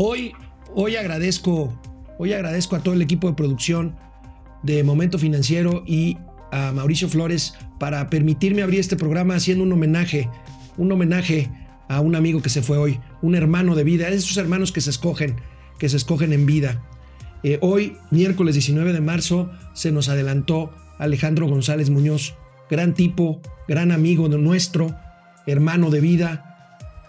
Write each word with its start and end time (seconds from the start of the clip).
Hoy, 0.00 0.30
hoy 0.76 0.94
agradezco, 0.94 1.76
hoy 2.18 2.32
agradezco 2.32 2.76
a 2.76 2.84
todo 2.84 2.94
el 2.94 3.02
equipo 3.02 3.26
de 3.26 3.34
producción 3.34 3.96
de 4.62 4.84
Momento 4.84 5.18
Financiero 5.18 5.82
y 5.88 6.16
a 6.52 6.70
Mauricio 6.70 7.08
Flores 7.08 7.54
para 7.80 8.08
permitirme 8.08 8.62
abrir 8.62 8.78
este 8.78 8.94
programa 8.94 9.34
haciendo 9.34 9.64
un 9.64 9.72
homenaje, 9.72 10.30
un 10.76 10.92
homenaje 10.92 11.50
a 11.88 12.00
un 12.00 12.14
amigo 12.14 12.40
que 12.40 12.48
se 12.48 12.62
fue 12.62 12.78
hoy, 12.78 13.00
un 13.22 13.34
hermano 13.34 13.74
de 13.74 13.82
vida, 13.82 14.08
esos 14.08 14.36
hermanos 14.36 14.70
que 14.70 14.80
se 14.80 14.90
escogen, 14.90 15.34
que 15.80 15.88
se 15.88 15.96
escogen 15.96 16.32
en 16.32 16.46
vida. 16.46 16.80
Eh, 17.42 17.58
hoy, 17.60 17.96
miércoles 18.12 18.54
19 18.54 18.92
de 18.92 19.00
marzo, 19.00 19.50
se 19.74 19.90
nos 19.90 20.08
adelantó 20.08 20.70
Alejandro 21.00 21.48
González 21.48 21.90
Muñoz, 21.90 22.36
gran 22.70 22.94
tipo, 22.94 23.40
gran 23.66 23.90
amigo 23.90 24.28
nuestro, 24.28 24.94
hermano 25.48 25.90
de 25.90 26.00
vida, 26.00 26.47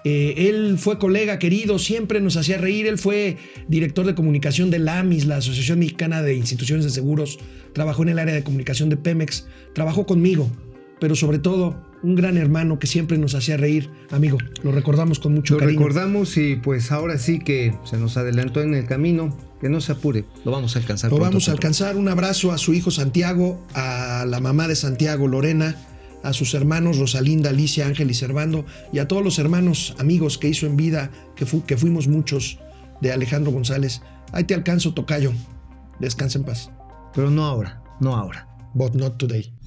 eh, 0.04 0.50
él 0.50 0.78
fue 0.78 0.98
colega 0.98 1.40
querido, 1.40 1.80
siempre 1.80 2.22
nos 2.22 2.38
hacía 2.38 2.58
reír. 2.58 2.88
Él 2.88 2.98
fue 2.98 3.38
director 3.68 4.06
de 4.06 4.16
comunicación 4.16 4.70
de 4.70 4.80
la 4.80 5.00
AMIS, 5.00 5.26
la 5.26 5.38
Asociación 5.38 5.80
Mexicana 5.80 6.22
de 6.22 6.36
Instituciones 6.36 6.86
de 6.86 6.92
Seguros. 6.92 7.40
Trabajó 7.74 8.04
en 8.04 8.10
el 8.10 8.20
área 8.20 8.34
de 8.34 8.44
comunicación 8.44 8.90
de 8.90 8.98
Pemex. 8.98 9.48
Trabajó 9.74 10.06
conmigo, 10.06 10.50
pero 11.00 11.16
sobre 11.16 11.40
todo 11.40 11.86
un 12.02 12.16
gran 12.16 12.38
hermano 12.38 12.80
que 12.80 12.88
siempre 12.88 13.18
nos 13.18 13.36
hacía 13.36 13.58
reír. 13.58 13.90
Amigo, 14.10 14.38
lo 14.64 14.72
recordamos 14.72 15.20
con 15.20 15.34
mucho 15.34 15.58
cariño. 15.58 15.80
Lo 15.80 15.88
recordamos 15.88 16.38
y 16.38 16.56
pues 16.56 16.92
ahora 16.92 17.18
sí 17.18 17.40
que 17.40 17.74
se 17.84 17.98
nos 17.98 18.16
adelantó 18.18 18.62
en 18.62 18.74
el 18.74 18.86
camino. 18.86 19.38
Que 19.60 19.68
no 19.68 19.82
se 19.82 19.92
apure, 19.92 20.24
lo 20.46 20.52
vamos 20.52 20.78
a 20.78 20.80
alcanzar. 20.80 21.12
Lo 21.12 21.18
vamos 21.18 21.50
a 21.50 21.52
alcanzar. 21.52 21.98
Un 21.98 22.08
abrazo 22.08 22.54
a 22.54 22.58
su 22.58 22.74
hijo 22.74 22.92
Santiago, 22.92 23.62
a 23.74 24.24
la 24.26 24.40
mamá 24.40 24.70
de 24.70 24.76
Santiago, 24.78 25.28
Lorena 25.28 25.76
a 26.24 26.34
sus 26.34 26.54
hermanos 26.54 26.98
Rosalinda, 26.98 27.50
Alicia, 27.50 27.88
Ángel 27.88 28.12
y 28.12 28.14
Servando, 28.14 28.66
y 28.92 29.00
a 29.00 29.08
todos 29.08 29.24
los 29.24 29.40
hermanos, 29.40 29.96
amigos 30.00 30.38
que 30.38 30.50
hizo 30.50 30.66
en 30.66 30.78
vida, 30.78 31.12
que, 31.36 31.46
que 31.66 31.78
fuimos 31.78 32.08
muchos, 32.08 32.60
de 33.02 33.12
Alejandro 33.12 33.52
González. 33.52 34.02
Ahí 34.32 34.44
te 34.44 34.54
alcanzo, 34.54 34.94
Tocayo. 34.94 35.32
Descansa 36.00 36.38
en 36.38 36.46
paz. 36.46 36.72
Pero 37.14 37.30
no 37.30 37.46
ahora, 37.46 37.82
no 38.00 38.16
ahora. 38.16 38.48
But 38.74 38.94
not 38.94 39.18
today. 39.18 39.52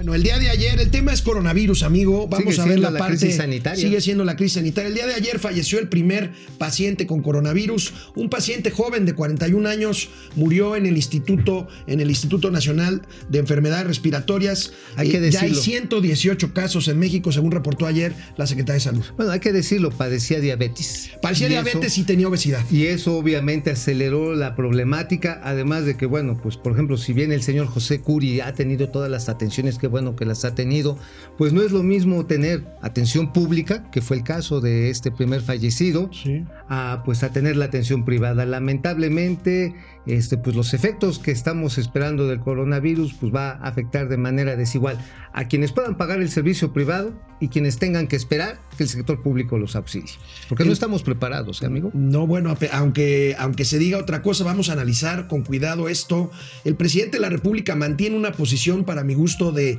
Bueno, 0.00 0.14
el 0.14 0.22
día 0.22 0.38
de 0.38 0.48
ayer, 0.48 0.80
el 0.80 0.90
tema 0.90 1.12
es 1.12 1.20
coronavirus, 1.20 1.82
amigo. 1.82 2.26
Vamos 2.26 2.54
Sigue 2.54 2.62
a 2.62 2.64
ver 2.70 2.78
la, 2.78 2.90
la 2.90 2.98
parte. 3.00 3.18
crisis 3.18 3.36
sanitaria. 3.36 3.84
Sigue 3.84 4.00
siendo 4.00 4.24
la 4.24 4.34
crisis 4.34 4.54
sanitaria. 4.54 4.88
El 4.88 4.94
día 4.94 5.06
de 5.06 5.12
ayer 5.12 5.38
falleció 5.38 5.78
el 5.78 5.90
primer 5.90 6.32
paciente 6.56 7.06
con 7.06 7.20
coronavirus. 7.20 7.92
Un 8.16 8.30
paciente 8.30 8.70
joven 8.70 9.04
de 9.04 9.12
41 9.12 9.68
años 9.68 10.08
murió 10.36 10.74
en 10.74 10.86
el 10.86 10.96
Instituto, 10.96 11.68
en 11.86 12.00
el 12.00 12.08
Instituto 12.08 12.50
Nacional 12.50 13.02
de 13.28 13.40
Enfermedades 13.40 13.86
Respiratorias. 13.88 14.72
Hay 14.96 15.10
que 15.10 15.18
Eh, 15.18 15.30
Ya 15.30 15.40
hay 15.42 15.50
decirlo. 15.50 15.60
118 15.62 16.54
casos 16.54 16.88
en 16.88 16.98
México, 16.98 17.30
según 17.30 17.50
reportó 17.50 17.84
ayer 17.84 18.14
la 18.38 18.46
Secretaría 18.46 18.76
de 18.76 18.80
Salud. 18.80 19.04
Bueno, 19.18 19.32
hay 19.32 19.40
que 19.40 19.52
decirlo, 19.52 19.90
padecía 19.90 20.40
diabetes. 20.40 21.10
Y 21.22 21.26
eso- 21.30 21.46
diabetes 21.46 21.98
y 21.98 22.04
tenía 22.04 22.26
obesidad. 22.26 22.64
Y 22.70 22.86
eso 22.86 23.18
obviamente 23.18 23.70
aceleró 23.70 24.34
la 24.34 24.56
problemática, 24.56 25.42
además 25.44 25.84
de 25.84 25.98
que, 25.98 26.06
bueno, 26.06 26.40
pues 26.42 26.56
por 26.56 26.72
ejemplo, 26.72 26.96
si 26.96 27.12
bien 27.12 27.32
el 27.32 27.42
señor 27.42 27.66
José 27.66 28.00
Curi 28.00 28.40
ha 28.40 28.54
tenido 28.54 28.88
todas 28.88 29.10
las 29.10 29.28
atenciones, 29.28 29.76
qué 29.76 29.89
bueno 29.90 30.16
que 30.16 30.24
las 30.24 30.44
ha 30.44 30.54
tenido, 30.54 30.96
pues 31.36 31.52
no 31.52 31.60
es 31.62 31.72
lo 31.72 31.82
mismo 31.82 32.24
tener 32.26 32.64
atención 32.80 33.32
pública, 33.32 33.90
que 33.90 34.00
fue 34.00 34.16
el 34.16 34.22
caso 34.24 34.60
de 34.60 34.88
este 34.90 35.10
primer 35.10 35.42
fallecido, 35.42 36.08
Sí. 36.12 36.44
a 36.68 37.02
pues 37.04 37.22
a 37.22 37.30
tener 37.32 37.56
la 37.56 37.66
atención 37.66 38.04
privada. 38.04 38.46
Lamentablemente, 38.46 39.74
este, 40.06 40.38
pues 40.38 40.56
los 40.56 40.72
efectos 40.72 41.18
que 41.18 41.30
estamos 41.30 41.78
esperando 41.78 42.26
del 42.26 42.40
coronavirus, 42.40 43.14
pues 43.14 43.34
va 43.34 43.50
a 43.50 43.68
afectar 43.68 44.08
de 44.08 44.16
manera 44.16 44.56
desigual 44.56 44.98
a 45.32 45.46
quienes 45.46 45.72
puedan 45.72 45.96
pagar 45.96 46.20
el 46.20 46.30
servicio 46.30 46.72
privado 46.72 47.12
y 47.40 47.48
quienes 47.48 47.78
tengan 47.78 48.06
que 48.06 48.16
esperar 48.16 48.60
que 48.76 48.84
el 48.84 48.88
sector 48.88 49.22
público 49.22 49.58
los 49.58 49.76
auxilie. 49.76 50.12
Porque 50.48 50.64
no 50.64 50.72
estamos 50.72 51.02
preparados, 51.02 51.62
¿eh, 51.62 51.66
amigo. 51.66 51.90
No, 51.94 52.26
bueno, 52.26 52.56
aunque, 52.72 53.36
aunque 53.38 53.64
se 53.64 53.78
diga 53.78 53.98
otra 53.98 54.22
cosa, 54.22 54.44
vamos 54.44 54.70
a 54.70 54.72
analizar 54.72 55.28
con 55.28 55.42
cuidado 55.42 55.88
esto. 55.88 56.30
El 56.64 56.76
presidente 56.76 57.18
de 57.18 57.22
la 57.22 57.30
República 57.30 57.76
mantiene 57.76 58.16
una 58.16 58.32
posición, 58.32 58.84
para 58.84 59.04
mi 59.04 59.14
gusto, 59.14 59.52
de 59.52 59.78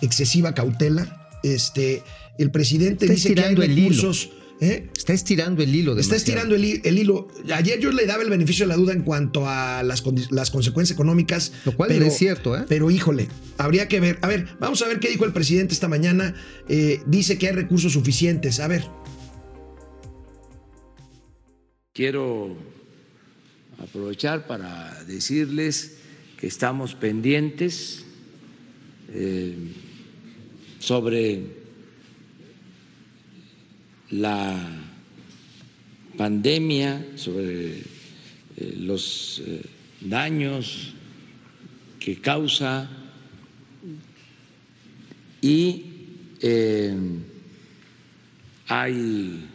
excesiva 0.00 0.54
cautela. 0.54 1.28
Este, 1.42 2.02
el 2.38 2.50
presidente 2.50 3.06
Está 3.06 3.14
dice 3.14 3.34
que 3.34 3.42
hay 3.42 3.54
el 3.54 3.78
hilo. 3.78 4.12
¿Eh? 4.62 4.88
Está 4.96 5.12
estirando 5.12 5.62
el 5.62 5.74
hilo. 5.74 5.92
Está 5.98 6.14
demasiado. 6.14 6.16
estirando 6.16 6.54
el, 6.54 6.64
hi- 6.64 6.80
el 6.84 6.98
hilo. 6.98 7.28
Ayer 7.52 7.78
yo 7.80 7.90
le 7.92 8.06
daba 8.06 8.22
el 8.22 8.30
beneficio 8.30 8.64
de 8.64 8.68
la 8.68 8.76
duda 8.76 8.92
en 8.94 9.02
cuanto 9.02 9.46
a 9.48 9.82
las, 9.82 10.02
las 10.30 10.50
consecuencias 10.50 10.94
económicas. 10.96 11.52
Lo 11.66 11.76
cual 11.76 11.88
pero- 11.88 12.06
es 12.06 12.16
cierto, 12.16 12.56
¿eh? 12.56 12.64
Pero 12.68 12.90
híjole, 12.90 13.28
habría 13.58 13.88
que 13.88 14.00
ver. 14.00 14.18
A 14.22 14.28
ver, 14.28 14.46
vamos 14.60 14.80
a 14.82 14.88
ver 14.88 15.00
qué 15.00 15.08
dijo 15.10 15.24
el 15.24 15.32
presidente 15.32 15.74
esta 15.74 15.88
mañana. 15.88 16.34
Eh, 16.68 17.02
dice 17.06 17.36
que 17.36 17.48
hay 17.48 17.54
recursos 17.54 17.92
suficientes. 17.92 18.60
A 18.60 18.68
ver. 18.68 18.84
Quiero 21.92 22.56
aprovechar 23.78 24.46
para 24.46 25.02
decirles 25.04 25.96
que 26.40 26.46
estamos 26.46 26.94
pendientes 26.94 28.04
eh, 29.12 29.54
sobre 30.78 31.61
la 34.12 34.54
pandemia, 36.16 37.04
sobre 37.16 37.78
eh, 38.56 38.76
los 38.80 39.42
eh, 39.44 39.62
daños 40.00 40.92
que 41.98 42.20
causa 42.20 42.90
y 45.40 45.84
eh, 46.40 46.94
hay 48.66 49.48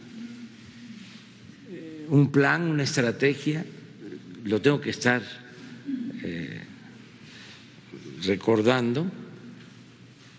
un 2.08 2.32
plan, 2.32 2.62
una 2.62 2.82
estrategia, 2.82 3.64
lo 4.44 4.60
tengo 4.60 4.80
que 4.80 4.90
estar 4.90 5.22
recordando, 8.24 9.10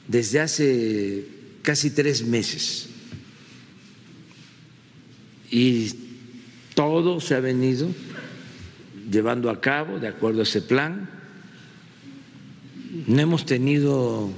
desde 0.07 0.40
hace 0.40 1.25
casi 1.62 1.91
tres 1.91 2.24
meses. 2.24 2.88
Y 5.52 5.92
todo 6.76 7.20
se 7.20 7.36
ha 7.36 7.40
venido 7.40 7.90
llevando 9.10 9.50
a 9.50 9.60
cabo 9.60 10.00
de 10.00 10.08
acuerdo 10.08 10.42
a 10.42 10.44
ese 10.44 10.62
plan. 10.62 11.10
No 13.08 13.20
hemos 13.20 13.46
tenido 13.46 14.32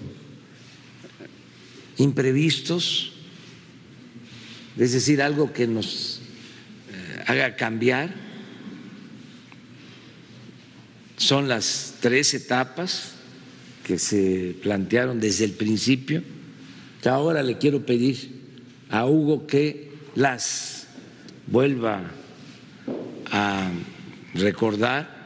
imprevistos, 1.98 3.14
es 4.78 4.94
decir, 4.94 5.22
algo 5.22 5.54
que 5.54 5.68
nos 5.68 6.22
eh, 6.92 7.24
haga 7.28 7.56
cambiar. 7.56 8.14
Son 11.18 11.48
las 11.48 11.96
tres 12.00 12.34
etapas 12.34 13.14
que 13.84 14.00
se 14.00 14.56
plantearon 14.62 15.20
desde 15.20 15.46
el 15.46 15.52
principio, 15.52 16.24
ahora 17.06 17.44
le 17.44 17.58
quiero 17.58 17.86
pedir 17.86 18.42
a 18.90 19.06
Hugo 19.06 19.48
que 19.48 19.92
las 20.16 20.81
vuelva 21.52 22.02
a 23.30 23.70
recordar 24.34 25.22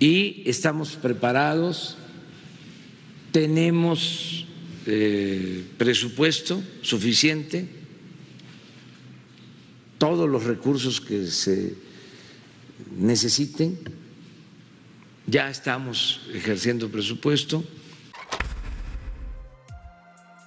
y 0.00 0.42
estamos 0.46 0.96
preparados, 0.96 1.96
tenemos 3.30 4.46
eh, 4.86 5.64
presupuesto 5.78 6.60
suficiente, 6.82 7.68
todos 9.98 10.28
los 10.28 10.44
recursos 10.44 11.00
que 11.00 11.26
se 11.26 11.74
necesiten, 12.96 13.78
ya 15.26 15.48
estamos 15.48 16.22
ejerciendo 16.34 16.88
presupuesto. 16.88 17.62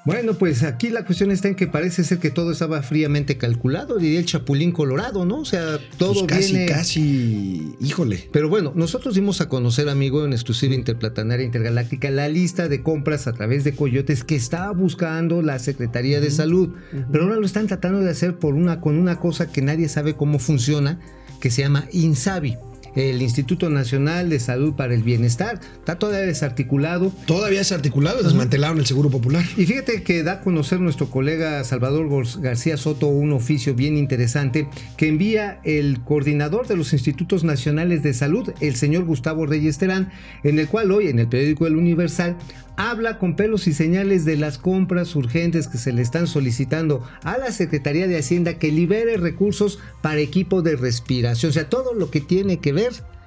Bueno, 0.05 0.33
pues 0.33 0.63
aquí 0.63 0.89
la 0.89 1.05
cuestión 1.05 1.31
está 1.31 1.47
en 1.47 1.55
que 1.55 1.65
parece 1.65 2.03
ser 2.03 2.19
que 2.19 2.29
todo 2.29 2.51
estaba 2.51 2.81
fríamente 2.83 3.37
calculado, 3.37 3.97
diría 3.97 4.19
el 4.19 4.25
Chapulín 4.25 4.73
Colorado, 4.73 5.23
¿no? 5.23 5.37
O 5.39 5.45
sea, 5.45 5.79
todo 5.97 6.13
Pues 6.13 6.25
casi, 6.25 6.53
viene... 6.53 6.65
casi, 6.65 7.75
híjole. 7.79 8.27
Pero 8.33 8.49
bueno, 8.49 8.73
nosotros 8.75 9.15
dimos 9.15 9.39
a 9.39 9.47
conocer, 9.47 9.87
amigo, 9.87 10.25
en 10.25 10.33
exclusiva 10.33 10.75
interplatanaria 10.75 11.45
intergaláctica, 11.45 12.11
la 12.11 12.27
lista 12.27 12.67
de 12.67 12.83
compras 12.83 13.27
a 13.27 13.33
través 13.33 13.63
de 13.63 13.75
Coyotes 13.75 14.25
que 14.25 14.35
estaba 14.35 14.71
buscando 14.71 15.41
la 15.41 15.57
Secretaría 15.59 16.19
de 16.19 16.31
Salud. 16.31 16.71
Pero 17.11 17.23
ahora 17.23 17.37
lo 17.37 17.45
están 17.45 17.67
tratando 17.67 17.99
de 17.99 18.09
hacer 18.11 18.35
por 18.35 18.55
una, 18.55 18.81
con 18.81 18.97
una 18.97 19.21
cosa 19.21 19.53
que 19.53 19.61
nadie 19.61 19.87
sabe 19.87 20.15
cómo 20.15 20.37
funciona, 20.37 20.99
que 21.39 21.49
se 21.49 21.61
llama 21.61 21.87
INSABI. 21.93 22.57
El 22.95 23.21
Instituto 23.21 23.69
Nacional 23.69 24.29
de 24.29 24.39
Salud 24.39 24.73
para 24.73 24.93
el 24.93 25.03
Bienestar. 25.03 25.59
Está 25.79 25.97
todavía 25.97 26.25
desarticulado. 26.25 27.11
Todavía 27.25 27.61
es 27.61 27.71
articulado, 27.71 28.23
desmantelaron 28.23 28.79
el 28.79 28.85
Seguro 28.85 29.09
Popular. 29.09 29.43
Y 29.57 29.65
fíjate 29.65 30.03
que 30.03 30.23
da 30.23 30.33
a 30.33 30.41
conocer 30.41 30.79
nuestro 30.79 31.09
colega 31.09 31.63
Salvador 31.63 32.09
García 32.39 32.77
Soto 32.77 33.07
un 33.07 33.31
oficio 33.33 33.75
bien 33.75 33.97
interesante 33.97 34.67
que 34.97 35.07
envía 35.07 35.59
el 35.63 36.01
coordinador 36.01 36.67
de 36.67 36.75
los 36.75 36.93
Institutos 36.93 37.43
Nacionales 37.43 38.03
de 38.03 38.13
Salud, 38.13 38.51
el 38.59 38.75
señor 38.75 39.05
Gustavo 39.05 39.45
Reyes 39.45 39.77
Terán, 39.77 40.11
en 40.43 40.59
el 40.59 40.67
cual 40.67 40.91
hoy 40.91 41.07
en 41.07 41.19
el 41.19 41.27
periódico 41.27 41.67
El 41.67 41.77
Universal 41.77 42.37
habla 42.75 43.19
con 43.19 43.35
pelos 43.35 43.67
y 43.67 43.73
señales 43.73 44.25
de 44.25 44.35
las 44.35 44.57
compras 44.57 45.15
urgentes 45.15 45.67
que 45.67 45.77
se 45.77 45.93
le 45.93 46.01
están 46.01 46.27
solicitando 46.27 47.03
a 47.23 47.37
la 47.37 47.51
Secretaría 47.51 48.07
de 48.07 48.17
Hacienda 48.17 48.57
que 48.57 48.71
libere 48.71 49.17
recursos 49.17 49.79
para 50.01 50.19
equipo 50.19 50.61
de 50.61 50.75
respiración, 50.75 51.51
o 51.51 51.53
sea, 51.53 51.69
todo 51.69 51.93
lo 51.93 52.09
que 52.09 52.21
tiene 52.21 52.59
que 52.59 52.73
ver 52.73 52.82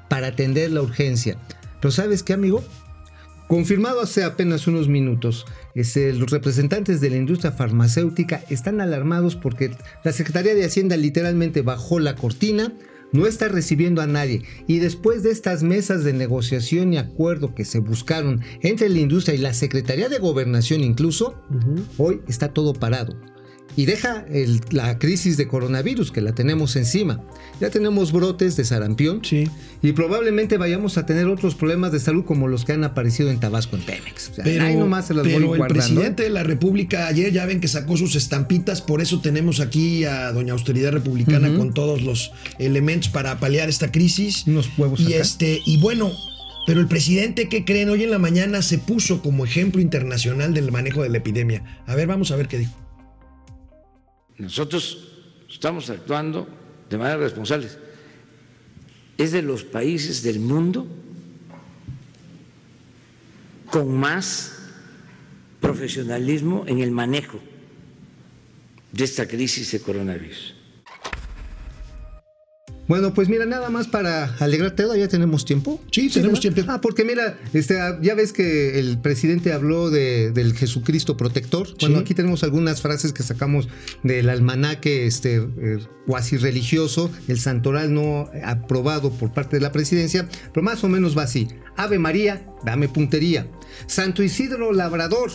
para 0.09 0.29
atender 0.29 0.71
la 0.71 0.83
urgencia. 0.83 1.39
Pero 1.81 1.91
¿sabes 1.93 2.23
qué, 2.23 2.33
amigo? 2.33 2.65
Confirmado 3.49 4.01
hace 4.01 4.25
apenas 4.25 4.67
unos 4.67 4.89
minutos, 4.89 5.47
este, 5.77 6.13
los 6.13 6.31
representantes 6.31 7.01
de 7.01 7.11
la 7.11 7.17
industria 7.17 7.53
farmacéutica 7.53 8.43
están 8.51 8.81
alarmados 8.81 9.37
porque 9.37 9.71
la 10.03 10.13
Secretaría 10.13 10.57
de 10.57 10.65
Hacienda 10.65 10.97
literalmente 10.97 11.63
bajó 11.63 12.01
la 12.01 12.17
cortina, 12.17 12.73
no 13.13 13.29
está 13.29 13.47
recibiendo 13.47 14.03
a 14.03 14.09
nadie 14.09 14.43
y 14.67 14.81
después 14.81 15.23
de 15.23 15.31
estas 15.31 15.63
mesas 15.63 16.03
de 16.03 16.13
negociación 16.13 16.93
y 16.93 16.99
acuerdo 16.99 17.55
que 17.55 17.65
se 17.65 17.79
buscaron 17.79 18.43
entre 18.63 18.89
la 18.89 18.99
industria 18.99 19.37
y 19.37 19.39
la 19.39 19.55
Secretaría 19.55 20.09
de 20.09 20.19
Gobernación 20.19 20.81
incluso, 20.81 21.41
hoy 21.99 22.23
está 22.27 22.53
todo 22.53 22.73
parado. 22.73 23.17
Y 23.77 23.85
deja 23.85 24.25
el- 24.33 24.61
la 24.71 24.99
crisis 24.99 25.37
de 25.37 25.47
coronavirus 25.49 26.11
que 26.11 26.23
la 26.23 26.33
tenemos 26.35 26.77
encima. 26.77 27.23
Ya 27.61 27.69
tenemos 27.71 28.11
brotes 28.11 28.57
de 28.57 28.65
sarampión 28.65 29.21
Sí. 29.23 29.49
y 29.83 29.93
probablemente 29.93 30.57
vayamos 30.57 30.97
a 30.97 31.05
tener 31.05 31.27
otros 31.27 31.55
problemas 31.55 31.93
de 31.93 32.01
salud 32.01 32.25
como 32.25 32.49
los 32.49 32.65
que 32.65 32.73
han 32.73 32.85
aparecido 32.85 33.31
en 33.31 33.39
Tabasco 33.39 33.77
en 33.77 33.83
Pemex. 33.83 34.31
O 34.31 34.35
sea, 34.35 34.45
Pero, 34.45 34.65
ahí 34.65 34.77
nomás 34.77 35.07
se 35.09 35.15
las 35.15 35.25
pero 35.25 35.35
voy 35.41 35.43
el 35.53 35.59
guardando. 35.59 35.83
¿eh? 35.83 35.87
presidente 35.87 36.23
de 36.23 36.31
la 36.31 36.43
República 36.43 37.07
ayer 37.07 37.33
ya 37.33 37.45
ven 37.45 37.61
que 37.61 37.69
sacó 37.69 37.97
sus 37.99 38.17
estampitas, 38.17 38.81
por 38.81 39.01
eso 39.03 39.21
tenemos 39.21 39.61
aquí 39.61 40.05
a 40.05 40.33
Doña 40.33 40.55
Austeridad 40.55 40.93
Republicana 40.93 41.55
con 41.57 41.75
todos 41.75 42.01
los 42.03 42.33
elementos 42.59 43.11
para 43.11 43.39
paliar 43.41 43.69
esta 43.69 43.93
crisis. 43.93 44.45
Unos 44.47 44.71
huevos 44.79 45.01
Y 45.01 45.13
acá. 45.15 45.23
este, 45.23 45.61
y 45.67 45.77
bueno, 45.79 46.13
pero 46.67 46.81
el 46.81 46.89
presidente, 46.89 47.49
¿qué 47.51 47.65
creen? 47.65 47.91
Hoy 47.91 48.03
en 48.05 48.11
la 48.11 48.19
mañana 48.19 48.63
se 48.63 48.79
puso 48.79 49.21
como 49.23 49.45
ejemplo 49.45 49.81
internacional 49.83 50.55
del 50.55 50.73
manejo 50.73 51.03
de 51.03 51.11
la 51.11 51.19
epidemia. 51.19 51.63
A 51.87 51.95
ver, 51.95 52.07
vamos 52.07 52.31
a 52.31 52.37
ver 52.37 52.49
qué 52.49 52.59
dijo. 52.59 52.73
Nosotros 54.39 55.09
estamos 55.49 55.89
actuando 55.91 56.47
de 56.91 56.99
manera 56.99 57.19
responsable. 57.19 57.69
Es 59.17 59.33
de 59.33 59.43
los 59.43 59.65
países 59.65 60.23
del 60.23 60.41
mundo 60.41 60.87
con 63.71 63.97
más 63.97 64.59
profesionalismo 65.61 66.65
en 66.67 66.81
el 66.81 66.91
manejo 66.91 67.41
de 68.93 69.05
esta 69.05 69.27
crisis 69.27 69.73
de 69.73 69.81
coronavirus. 69.81 70.56
Bueno, 72.89 73.13
pues 73.15 73.29
mira, 73.29 73.47
nada 73.47 73.69
más 73.69 73.89
para 73.89 74.37
alegrarte, 74.39 74.85
¿ya 74.97 75.09
tenemos 75.09 75.45
tiempo? 75.45 75.81
Sí, 75.91 76.09
tenemos 76.09 76.41
tiempo. 76.41 76.63
Ah, 76.69 76.81
porque 76.81 77.05
mira, 77.05 77.39
este, 77.53 77.77
ya 78.01 78.15
ves 78.15 78.33
que 78.33 78.79
el 78.79 78.99
presidente 78.99 79.53
habló 79.53 79.91
de, 79.91 80.31
del 80.31 80.55
Jesucristo 80.55 81.17
protector. 81.17 81.69
Bueno, 81.81 81.97
Sí. 81.97 82.03
aquí 82.03 82.15
tenemos 82.15 82.45
algunas 82.45 82.81
frases 82.83 83.13
que 83.13 83.23
sacamos 83.23 83.69
del 84.03 84.29
almanaque 84.29 85.07
este, 85.07 85.37
eh, 85.37 85.79
cuasi 86.07 86.37
religioso, 86.37 87.11
el 87.27 87.41
santoral 87.41 87.93
no 87.93 88.31
aprobado 88.45 89.11
por 89.11 89.33
parte 89.33 89.57
de 89.57 89.63
la 89.63 89.73
presidencia, 89.73 90.29
pero 90.55 90.63
más 90.63 90.85
o 90.85 90.89
menos 90.89 91.17
va 91.19 91.23
así. 91.25 91.49
Ave 91.77 91.99
María, 91.99 92.47
dame 92.65 92.89
puntería. 92.89 93.49
Santo 93.87 94.23
Isidro 94.23 94.73
Labrador, 94.73 95.31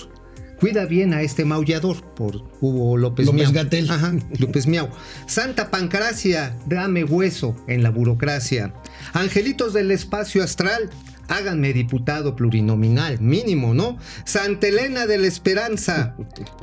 cuida 0.61 0.85
bien 0.85 1.13
a 1.13 1.23
este 1.23 1.43
maullador, 1.43 2.01
por 2.13 2.35
Hugo 2.61 2.95
López, 2.95 3.25
López 3.25 3.51
Miau. 3.51 3.53
Gatell. 3.63 3.89
Ajá, 3.89 4.13
López 4.37 4.67
Miau. 4.67 4.89
Santa 5.25 5.71
Pancracia, 5.71 6.55
dame 6.67 7.03
hueso 7.03 7.55
en 7.67 7.81
la 7.81 7.89
burocracia. 7.89 8.71
Angelitos 9.13 9.73
del 9.73 9.89
espacio 9.89 10.43
astral, 10.43 10.91
háganme 11.27 11.73
diputado 11.73 12.35
plurinominal, 12.35 13.19
mínimo, 13.19 13.73
¿no? 13.73 13.97
Santa 14.23 14.67
Elena 14.67 15.07
de 15.07 15.17
la 15.17 15.27
Esperanza, 15.27 16.15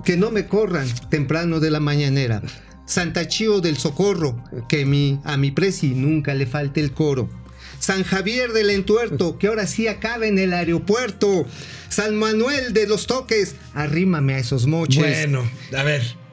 que 0.04 0.16
no 0.16 0.30
me 0.30 0.46
corran 0.46 0.86
temprano 1.10 1.58
de 1.58 1.72
la 1.72 1.80
mañanera. 1.80 2.40
Santa 2.86 3.26
Chío 3.26 3.60
del 3.60 3.76
Socorro, 3.76 4.42
que 4.68 4.86
mi, 4.86 5.20
a 5.24 5.36
mi 5.36 5.50
presi 5.50 5.88
nunca 5.88 6.34
le 6.34 6.46
falte 6.46 6.80
el 6.80 6.92
coro. 6.92 7.28
San 7.78 8.04
Javier 8.04 8.52
del 8.52 8.70
Entuerto, 8.70 9.38
que 9.38 9.48
ahora 9.48 9.66
sí 9.66 9.88
acabe 9.88 10.28
en 10.28 10.38
el 10.38 10.52
aeropuerto. 10.52 11.46
San 11.88 12.16
Manuel 12.16 12.72
de 12.72 12.86
los 12.86 13.06
Toques, 13.06 13.54
arrímame 13.74 14.34
a 14.34 14.38
esos 14.38 14.66
moches. 14.66 14.98
Bueno, 15.02 15.50
a 15.76 15.82
ver. 15.82 16.27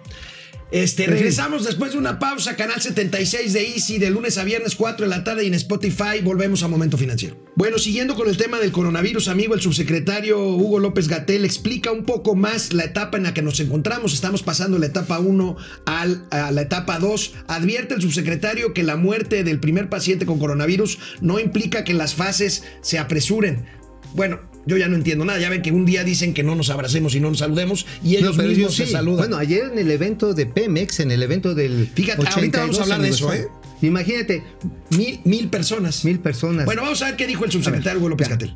Este, 0.72 1.04
fin. 1.04 1.14
regresamos 1.14 1.64
después 1.64 1.92
de 1.94 2.00
una 2.00 2.18
pausa, 2.20 2.56
canal 2.56 2.82
76 2.82 3.54
de 3.54 3.62
Easy, 3.70 3.98
de 4.00 4.10
lunes 4.10 4.38
a 4.38 4.44
viernes 4.44 4.76
4 4.76 5.06
de 5.06 5.10
la 5.10 5.24
tarde 5.24 5.44
y 5.44 5.48
en 5.48 5.54
Spotify. 5.54 6.22
Volvemos 6.24 6.64
a 6.64 6.68
Momento 6.68 6.98
Financiero. 6.98 7.38
Bueno, 7.56 7.78
siguiendo 7.78 8.16
con 8.16 8.28
el 8.28 8.36
tema 8.36 8.60
del 8.60 8.72
coronavirus, 8.72 9.28
amigo, 9.28 9.54
el 9.54 9.62
subsecretario 9.62 10.40
Hugo 10.44 10.80
López 10.80 11.08
Gatel 11.08 11.46
explica 11.46 11.92
un 11.92 12.04
poco 12.04 12.36
más 12.36 12.74
la 12.74 12.84
etapa 12.84 13.16
en 13.18 13.24
la 13.24 13.34
que 13.34 13.42
nos 13.44 13.60
encontramos. 13.60 14.14
Estamos 14.14 14.44
pasando 14.44 14.78
la 14.80 14.88
etapa 14.88 15.20
1 15.20 15.56
al- 15.86 16.26
a 16.32 16.52
la 16.52 16.62
etapa 16.62 17.00
2. 17.00 17.34
Advierte 17.48 17.94
el 17.94 18.02
subsecretario 18.02 18.74
que 18.74 18.84
la 18.84 18.96
muerte 18.98 19.44
del 19.44 19.60
primer 19.60 19.88
paciente 19.90 20.26
con 20.26 20.40
coronavirus 20.40 20.98
no 21.22 21.40
implica 21.40 21.84
que 21.84 21.94
las 21.94 22.16
fases 22.16 22.64
se 22.82 22.98
apresuren. 22.98 23.66
Bueno, 24.14 24.40
yo 24.66 24.78
ya 24.78 24.88
no 24.88 24.96
entiendo 24.96 25.26
nada. 25.26 25.40
Ya 25.40 25.50
ven 25.50 25.62
que 25.62 25.72
un 25.72 25.86
día 25.86 26.04
dicen 26.04 26.34
que 26.34 26.44
no 26.44 26.56
nos 26.56 26.70
abracemos 26.70 27.16
y 27.16 27.20
no 27.20 27.30
nos 27.30 27.40
saludemos 27.40 27.86
y 28.04 28.16
ellos 28.16 28.32
No, 28.32 28.38
pero 28.38 28.50
mismos 28.50 28.78
yo 28.78 28.86
se 28.86 28.92
saludan. 28.92 29.18
Bueno, 29.18 29.38
ayer 29.38 29.66
en 29.72 29.80
el 29.80 29.92
evento 29.92 30.34
de 30.34 30.46
Pemex, 30.46 31.00
en 31.00 31.12
el 31.12 31.22
evento 31.24 31.54
del. 31.56 31.90
Fíjate, 31.94 32.28
ahorita 32.28 32.60
vamos 32.62 32.80
a 32.80 32.82
82 32.82 32.82
hablar 32.82 33.02
de 33.02 33.10
eso, 33.10 33.34
¿eh? 33.34 33.48
Imagínate, 33.82 34.44
Mil, 34.92 35.20
mil 35.26 35.50
personas. 35.50 36.06
mil 36.06 36.20
personas. 36.20 36.66
Bueno, 36.66 36.82
vamos 36.82 37.02
a 37.02 37.06
ver 37.06 37.16
qué 37.16 37.28
dijo 37.28 37.46
el 37.46 37.52
subsecretario 37.52 38.00
Hugo 38.00 38.10
López. 38.10 38.30
Gatel. 38.30 38.56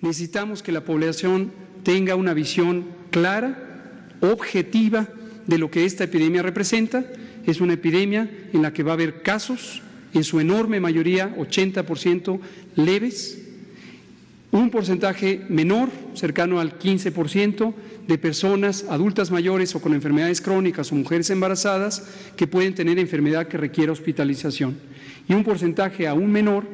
Necesitamos 0.00 0.62
que 0.62 0.72
la 0.72 0.84
población 0.84 1.52
tenga 1.82 2.14
una 2.14 2.32
visión 2.34 2.86
clara, 3.10 4.08
objetiva 4.20 5.08
de 5.46 5.58
lo 5.58 5.70
que 5.70 5.84
esta 5.84 6.04
epidemia 6.04 6.42
representa. 6.42 7.04
Es 7.46 7.60
una 7.60 7.74
epidemia 7.74 8.30
en 8.52 8.62
la 8.62 8.72
que 8.72 8.82
va 8.82 8.92
a 8.92 8.94
haber 8.94 9.22
casos, 9.22 9.82
en 10.14 10.22
su 10.24 10.38
enorme 10.40 10.80
mayoría, 10.80 11.34
80% 11.36 12.40
leves, 12.76 13.38
un 14.50 14.70
porcentaje 14.70 15.44
menor, 15.48 15.90
cercano 16.14 16.60
al 16.60 16.78
15%, 16.78 17.74
de 18.06 18.18
personas 18.18 18.86
adultas 18.88 19.30
mayores 19.30 19.74
o 19.74 19.80
con 19.80 19.92
enfermedades 19.92 20.40
crónicas 20.40 20.90
o 20.90 20.94
mujeres 20.94 21.28
embarazadas 21.28 22.08
que 22.36 22.46
pueden 22.46 22.74
tener 22.74 22.98
enfermedad 22.98 23.48
que 23.48 23.58
requiera 23.58 23.92
hospitalización. 23.92 24.78
Y 25.28 25.34
un 25.34 25.44
porcentaje 25.44 26.08
aún 26.08 26.32
menor 26.32 26.64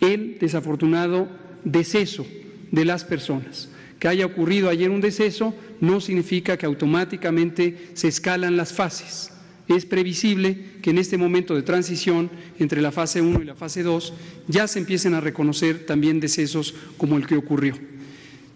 el 0.00 0.38
desafortunado 0.38 1.28
deceso 1.64 2.26
de 2.70 2.84
las 2.84 3.04
personas. 3.04 3.70
Que 3.98 4.08
haya 4.08 4.26
ocurrido 4.26 4.68
ayer 4.68 4.90
un 4.90 5.00
deceso 5.00 5.54
no 5.80 6.00
significa 6.00 6.58
que 6.58 6.66
automáticamente 6.66 7.92
se 7.94 8.08
escalan 8.08 8.58
las 8.58 8.74
fases. 8.74 9.33
Es 9.68 9.86
previsible 9.86 10.58
que 10.82 10.90
en 10.90 10.98
este 10.98 11.16
momento 11.16 11.54
de 11.54 11.62
transición 11.62 12.30
entre 12.58 12.82
la 12.82 12.92
fase 12.92 13.22
1 13.22 13.42
y 13.42 13.44
la 13.44 13.54
fase 13.54 13.82
2 13.82 14.12
ya 14.46 14.68
se 14.68 14.78
empiecen 14.78 15.14
a 15.14 15.20
reconocer 15.20 15.86
también 15.86 16.20
decesos 16.20 16.74
como 16.98 17.16
el 17.16 17.26
que 17.26 17.36
ocurrió. 17.36 17.74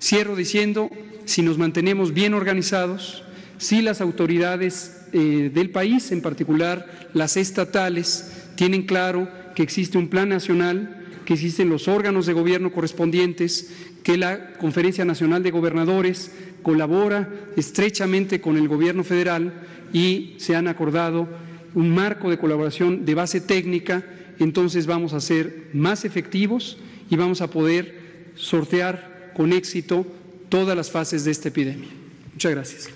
Cierro 0.00 0.36
diciendo, 0.36 0.90
si 1.24 1.42
nos 1.42 1.58
mantenemos 1.58 2.12
bien 2.12 2.34
organizados, 2.34 3.24
si 3.56 3.82
las 3.82 4.00
autoridades 4.00 5.06
eh, 5.12 5.50
del 5.52 5.70
país, 5.70 6.12
en 6.12 6.20
particular 6.20 7.10
las 7.14 7.36
estatales, 7.36 8.32
tienen 8.54 8.84
claro 8.84 9.28
que 9.54 9.62
existe 9.62 9.98
un 9.98 10.08
plan 10.08 10.28
nacional, 10.28 10.97
que 11.28 11.34
existen 11.34 11.68
los 11.68 11.88
órganos 11.88 12.24
de 12.24 12.32
gobierno 12.32 12.72
correspondientes, 12.72 13.68
que 14.02 14.16
la 14.16 14.54
Conferencia 14.54 15.04
Nacional 15.04 15.42
de 15.42 15.50
Gobernadores 15.50 16.30
colabora 16.62 17.28
estrechamente 17.54 18.40
con 18.40 18.56
el 18.56 18.66
gobierno 18.66 19.04
federal 19.04 19.52
y 19.92 20.36
se 20.38 20.56
han 20.56 20.68
acordado 20.68 21.28
un 21.74 21.94
marco 21.94 22.30
de 22.30 22.38
colaboración 22.38 23.04
de 23.04 23.14
base 23.14 23.42
técnica, 23.42 24.06
entonces 24.38 24.86
vamos 24.86 25.12
a 25.12 25.20
ser 25.20 25.68
más 25.74 26.06
efectivos 26.06 26.78
y 27.10 27.16
vamos 27.16 27.42
a 27.42 27.50
poder 27.50 28.30
sortear 28.34 29.34
con 29.36 29.52
éxito 29.52 30.06
todas 30.48 30.74
las 30.74 30.90
fases 30.90 31.26
de 31.26 31.32
esta 31.32 31.48
epidemia. 31.48 31.90
Muchas 32.32 32.52
gracias. 32.52 32.88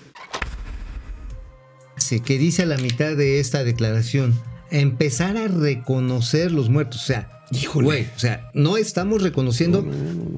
Que 2.25 2.39
dice 2.39 2.65
la 2.65 2.77
mitad 2.77 3.15
de 3.15 3.39
esta 3.39 3.63
declaración, 3.63 4.33
empezar 4.73 5.37
a 5.37 5.47
reconocer 5.47 6.51
los 6.51 6.69
muertos. 6.69 7.03
O 7.03 7.05
sea, 7.05 7.29
Híjole. 7.51 7.85
güey, 7.85 8.01
o 8.15 8.19
sea, 8.19 8.49
no 8.53 8.77
estamos 8.77 9.21
reconociendo 9.21 9.85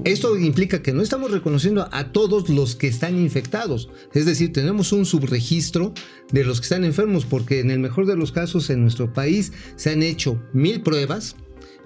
Esto 0.04 0.36
implica 0.36 0.82
que 0.82 0.92
no 0.92 1.02
estamos 1.02 1.30
reconociendo 1.30 1.88
a 1.90 2.12
todos 2.12 2.50
los 2.50 2.76
que 2.76 2.88
están 2.88 3.16
infectados. 3.16 3.88
Es 4.12 4.26
decir, 4.26 4.52
tenemos 4.52 4.92
un 4.92 5.06
subregistro 5.06 5.94
de 6.30 6.44
los 6.44 6.60
que 6.60 6.64
están 6.64 6.84
enfermos, 6.84 7.24
porque 7.24 7.60
en 7.60 7.70
el 7.70 7.78
mejor 7.78 8.06
de 8.06 8.16
los 8.16 8.32
casos 8.32 8.68
en 8.70 8.82
nuestro 8.82 9.12
país 9.12 9.52
se 9.76 9.90
han 9.90 10.02
hecho 10.02 10.40
mil 10.52 10.82
pruebas, 10.82 11.36